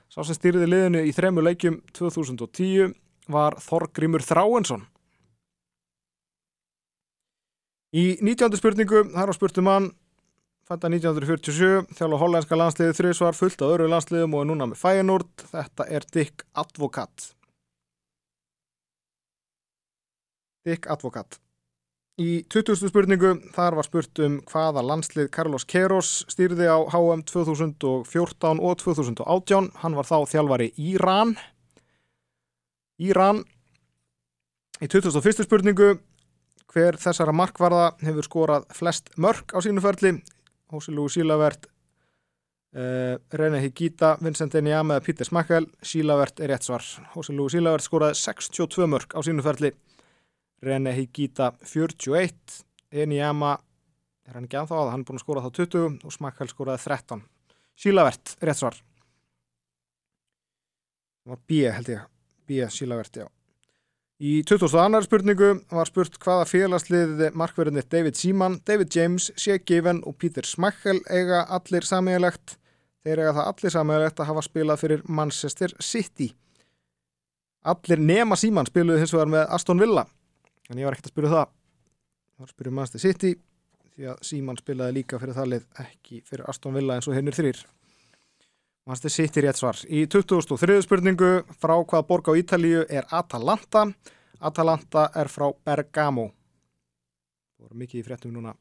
Sá 0.10 0.24
sem 0.26 0.34
stýriði 0.34 0.72
liðinu 0.72 1.04
í 1.06 1.12
þremu 1.14 1.44
leikjum 1.46 1.76
2010 1.94 2.96
var 3.30 3.60
Þorgrimur 3.62 4.26
Þráensson. 4.26 4.88
Í 7.94 8.18
19. 8.18 8.58
spurningu, 8.58 9.04
þar 9.14 9.30
var 9.30 9.38
spurt 9.38 9.62
um 9.62 9.70
hann, 9.70 9.92
fætta 10.66 10.90
1947, 10.90 11.86
þjálfa 12.02 12.22
hollandska 12.24 12.62
landsliðið 12.64 12.98
þrjusvar 12.98 13.38
fullt 13.44 13.62
á 13.62 13.70
öru 13.70 13.92
landsliðum 13.94 14.40
og 14.40 14.48
er 14.48 14.52
núna 14.56 14.72
með 14.74 14.82
Fæinúrt. 14.82 15.46
Þetta 15.54 15.86
er 15.86 16.10
Dick 16.10 16.50
Advokat. 16.66 17.30
Dick 20.66 20.90
Advokat. 20.90 21.38
Í 22.22 22.44
20. 22.52 22.76
spurningu 22.92 23.32
þar 23.56 23.78
var 23.80 23.88
spurt 23.88 24.20
um 24.22 24.36
hvaða 24.50 24.84
landslið 24.86 25.30
Carlos 25.34 25.64
Queiroz 25.66 26.10
stýrði 26.30 26.68
á 26.70 26.78
HM 26.92 27.24
2014 27.26 28.62
og 28.62 28.78
2018. 28.84 29.70
Hann 29.82 29.98
var 29.98 30.06
þá 30.10 30.18
þjálfari 30.30 30.68
Íran. 30.78 31.34
Íran. 33.02 33.42
Í 34.82 34.90
21. 34.92 35.48
spurningu 35.48 35.96
hver 36.72 37.00
þessara 37.02 37.34
markvarða 37.34 37.92
hefur 38.04 38.28
skorað 38.28 38.68
flest 38.76 39.10
mörg 39.18 39.56
á 39.56 39.60
sínu 39.64 39.82
ferli. 39.82 40.18
Hósi 40.72 40.94
Lúi 40.94 41.10
Sílavert, 41.12 41.66
uh, 42.76 43.18
René 43.34 43.64
Higita, 43.64 44.14
Vincent 44.22 44.56
Enjama 44.60 45.00
eða 45.00 45.06
Pítur 45.08 45.32
Smakkel. 45.32 45.68
Sílavert 45.82 46.40
er 46.40 46.54
rétt 46.54 46.68
svar. 46.68 46.86
Hósi 47.16 47.34
Lúi 47.34 47.50
Sílavert 47.52 47.88
skoraði 47.88 48.20
62 48.22 48.88
mörg 48.92 49.18
á 49.18 49.20
sínu 49.26 49.44
René 50.62 50.93
Higita 50.93 51.52
41 51.65 52.63
Enijama 52.91 53.56
er 54.28 54.38
hann 54.38 54.45
ekki 54.45 54.60
anþá 54.62 54.78
að 54.78 54.91
hann 54.93 55.04
er 55.04 55.08
búin 55.10 55.17
að 55.17 55.24
skóra 55.24 55.43
þá 55.45 55.52
20 55.58 56.06
og 56.06 56.13
Smakkal 56.13 56.50
skóraði 56.52 56.84
13 56.86 57.24
Sílavert, 57.82 58.36
rétt 58.45 58.60
svar. 58.60 58.76
Það 61.24 61.32
var 61.32 61.39
B 61.50 61.62
held 61.65 61.88
ég. 61.89 62.04
B, 62.45 62.60
Sílavert, 62.69 63.15
já. 63.24 63.26
Í 64.21 64.43
2002. 64.45 65.02
spurningu 65.08 65.47
var 65.74 65.89
spurt 65.89 66.19
hvaða 66.21 66.45
félagslið 66.45 67.24
markverðinni 67.34 67.82
David 67.89 68.19
Seaman, 68.19 68.60
David 68.67 68.93
James, 68.93 69.32
Shea 69.34 69.58
Given 69.58 70.04
og 70.06 70.19
Peter 70.21 70.45
Smakkal 70.45 71.00
eiga 71.10 71.41
allir 71.50 71.88
samíðalegt 71.89 72.60
þeir 73.02 73.24
eiga 73.24 73.34
það 73.39 73.50
allir 73.50 73.74
samíðalegt 73.74 74.21
að 74.21 74.30
hafa 74.30 74.45
spilað 74.45 74.84
fyrir 74.84 75.04
Manchester 75.10 75.74
City. 75.82 76.30
Allir 77.65 78.06
nema 78.13 78.38
Seaman 78.38 78.69
spiluði 78.69 79.02
hins 79.02 79.15
vegar 79.15 79.34
með 79.34 79.47
Aston 79.58 79.82
Villa 79.82 80.06
en 80.69 80.80
ég 80.80 80.88
var 80.88 80.95
ekkert 80.95 81.10
að 81.10 81.15
spyrja 81.15 81.34
það. 81.36 81.54
Það 82.32 82.43
var 82.43 82.50
að 82.50 82.56
spyrja 82.56 82.76
Manchester 82.78 83.04
City 83.06 83.36
því 83.91 84.10
að 84.13 84.26
Síman 84.26 84.60
spilaði 84.60 84.97
líka 85.00 85.19
fyrir 85.21 85.38
þallið 85.38 85.69
ekki 85.84 86.24
fyrir 86.28 86.50
Aston 86.50 86.76
Villa 86.78 86.97
eins 86.97 87.10
og 87.10 87.17
hennur 87.17 87.36
þrýr 87.36 87.62
Manchester 88.86 89.13
City 89.13 89.41
rétt 89.45 89.60
svar. 89.60 89.78
Í 89.86 90.08
2003. 90.10 90.82
spurningu 90.82 91.32
frá 91.62 91.76
hvaða 91.78 92.06
borg 92.08 92.32
á 92.32 92.34
Ítalíu 92.34 92.82
er 92.89 93.06
Atalanta? 93.13 93.86
Atalanta 94.41 95.10
er 95.15 95.30
frá 95.30 95.52
Bergamo. 95.54 96.32
Það 97.58 97.67
voru 97.67 97.82
mikið 97.84 98.02
í 98.02 98.06
fréttum 98.08 98.34
núna. 98.34 98.56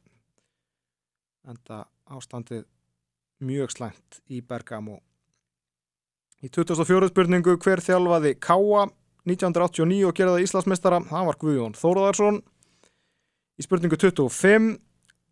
Enda 1.48 1.86
ástandið 2.12 2.66
mjög 3.40 3.72
slæmt 3.72 4.20
í 4.28 4.42
Bergamo. 4.44 5.00
Í 6.44 6.48
2004. 6.52 7.08
spurningu 7.08 7.56
hver 7.56 7.80
þjálfaði 7.84 8.34
Káa 8.36 8.86
1989 9.28 10.06
og 10.09 10.14
geraði 10.16 10.46
Íslandsmeistara, 10.46 11.02
það 11.11 11.26
var 11.28 11.38
Guðjón 11.40 11.76
Þóruðarsson 11.76 12.40
í 13.61 13.66
spurningu 13.66 13.98
25 14.00 14.70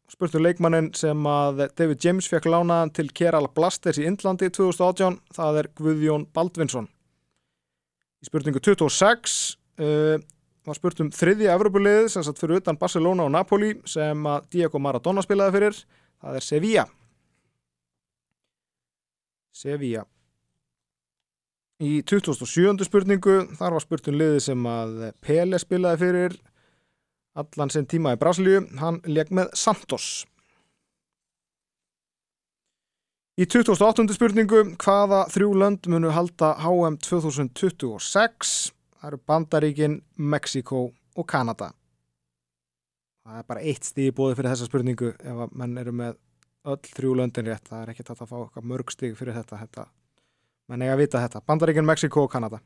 spurtu 0.08 0.40
leikmannin 0.40 0.90
sem 0.96 1.26
að 1.28 1.66
David 1.76 2.04
James 2.04 2.28
fekk 2.30 2.48
lánaðan 2.48 2.92
til 2.96 3.08
Kerala 3.12 3.50
Blasters 3.52 4.00
í 4.00 4.06
Indlandi 4.08 4.48
2018, 4.52 5.18
það 5.36 5.60
er 5.60 5.70
Guðjón 5.76 6.26
Baldvinsson. 6.34 6.88
Í 8.18 8.28
spurningu 8.28 8.60
26 8.64 9.38
uh, 9.84 10.16
var 10.68 10.76
spurt 10.76 11.00
um 11.04 11.12
þriðja 11.14 11.54
Evropulið 11.54 12.08
sem 12.12 12.24
satt 12.26 12.40
fyrir 12.40 12.62
utan 12.62 12.80
Barcelona 12.80 13.28
og 13.28 13.32
Napoli 13.32 13.74
sem 13.88 14.28
að 14.28 14.48
Diego 14.56 14.80
Maradona 14.82 15.24
spilaði 15.24 15.56
fyrir. 15.56 15.82
Það 16.18 16.40
er 16.40 16.48
Sevilla. 16.48 16.86
Sevilla 19.54 20.04
Í 21.78 22.00
2007. 22.02 22.82
spurningu 22.88 23.34
þar 23.54 23.76
var 23.76 23.82
spurtun 23.84 24.16
liði 24.18 24.40
sem 24.42 24.64
að 24.66 25.12
Pele 25.22 25.60
spilaði 25.62 26.00
fyrir 26.00 26.32
allan 27.38 27.70
sem 27.70 27.84
tíma 27.86 28.16
í 28.16 28.18
Brasilíu, 28.18 28.64
hann 28.80 28.98
leg 29.06 29.30
með 29.30 29.52
Santos. 29.54 30.26
Í 33.38 33.46
2008. 33.46 34.08
spurningu 34.16 34.64
hvaða 34.82 35.20
þrjú 35.30 35.52
lönd 35.62 35.86
munu 35.86 36.10
halda 36.10 36.56
HM 36.64 36.96
2026? 37.06 38.56
Það 38.98 39.10
eru 39.12 39.20
Bandaríkin, 39.30 39.94
Mexiko 40.18 40.88
og 41.14 41.28
Kanada. 41.30 41.70
Það 43.22 43.38
er 43.38 43.46
bara 43.46 43.62
eitt 43.62 43.86
stíð 43.86 44.16
bóði 44.18 44.40
fyrir 44.40 44.50
þessa 44.50 44.66
spurningu 44.66 45.12
ef 45.14 45.44
að 45.46 45.54
menn 45.54 45.78
eru 45.78 45.94
með 45.94 46.18
öll 46.66 46.82
þrjú 46.90 47.14
löndin 47.22 47.46
rétt. 47.52 47.70
Það 47.70 47.84
er 47.84 47.94
ekki 47.94 48.08
þetta 48.08 48.26
að 48.26 48.34
fá 48.34 48.66
mörg 48.66 48.90
stíð 48.90 49.14
fyrir 49.20 49.38
þetta. 49.38 49.62
Þetta 49.62 49.86
menn 50.68 50.84
eiga 50.84 50.96
að 50.96 51.02
vita 51.04 51.22
þetta, 51.22 51.44
Bandaríkinn, 51.48 51.88
Mexiko 51.88 52.26
og 52.26 52.32
Kanada 52.32 52.60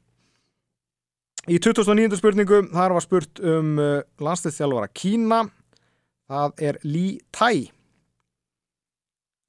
Í 1.50 1.58
2009. 1.58 2.14
spurningu 2.20 2.60
þar 2.70 2.94
var 2.94 3.02
spurt 3.02 3.40
um 3.42 3.74
uh, 3.82 4.04
landsliðþjálfara 4.22 4.90
Kína 4.94 5.40
það 6.30 6.66
er 6.68 6.78
Lý 6.86 7.06
Tæ 7.34 7.50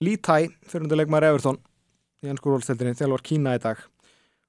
Lý 0.04 0.18
Tæ 0.18 0.50
fyrirunduleikmar 0.66 1.28
Everton 1.28 1.60
í 2.24 2.32
ennskúrólstildinni 2.32 2.98
þjálfar 2.98 3.26
Kína 3.28 3.58
í 3.60 3.62
dag 3.62 3.84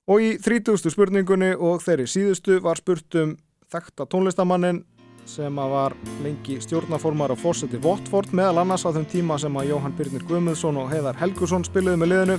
og 0.08 0.24
í 0.24 0.34
30. 0.40 0.88
spurningunni 0.92 1.52
og 1.54 1.84
þeirri 1.84 2.08
síðustu 2.10 2.58
var 2.64 2.80
spurt 2.80 3.20
um 3.20 3.36
þekta 3.72 4.08
tónlistamannin 4.08 4.82
sem 5.28 5.56
var 5.56 5.94
lengi 6.24 6.58
stjórnaformar 6.60 7.32
og 7.32 7.40
fórseti 7.40 7.80
Votford 7.80 8.32
meðal 8.36 8.60
annars 8.60 8.84
á 8.84 8.92
þeim 8.92 9.06
tíma 9.08 9.38
sem 9.40 9.56
að 9.56 9.70
Jóhann 9.72 9.96
Byrnir 9.96 10.24
Guðmundsson 10.28 10.80
og 10.80 10.90
Heiðar 10.92 11.20
Helgusson 11.20 11.64
spiluði 11.64 12.00
með 12.00 12.12
liðinu 12.12 12.38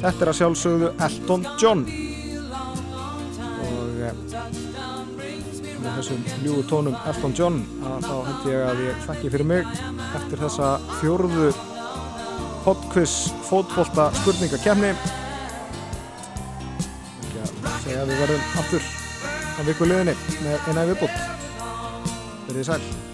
Þetta 0.00 0.24
er 0.24 0.30
að 0.32 0.38
sjálfsögðu 0.38 0.88
Elton 1.06 1.42
John. 1.60 1.82
Og 3.60 3.98
eh, 4.06 4.14
með 5.80 5.96
þessum 5.98 6.22
ljúu 6.44 6.62
tónum 6.68 6.96
Elton 7.08 7.34
John 7.36 7.58
að 7.84 8.06
þá 8.06 8.14
held 8.28 8.46
ég 8.50 8.64
að 8.68 8.82
ég 8.84 9.02
þakki 9.06 9.32
fyrir 9.34 9.48
mig 9.48 9.74
eftir 10.18 10.42
þessa 10.44 10.70
fjórðu 11.00 11.50
podquiz 12.64 13.14
fótbolta 13.48 14.10
spurningakefni 14.20 14.92
ekki 17.24 17.44
að 17.44 17.52
segja 17.84 18.00
að 18.02 18.10
við 18.12 18.24
verðum 18.24 18.48
aftur 18.64 18.88
á 19.56 19.60
vikuleginni 19.68 20.16
með 20.44 20.68
eina 20.68 20.88
viðbútt 20.90 21.16
Verðið 22.48 22.68
sæl 22.72 23.09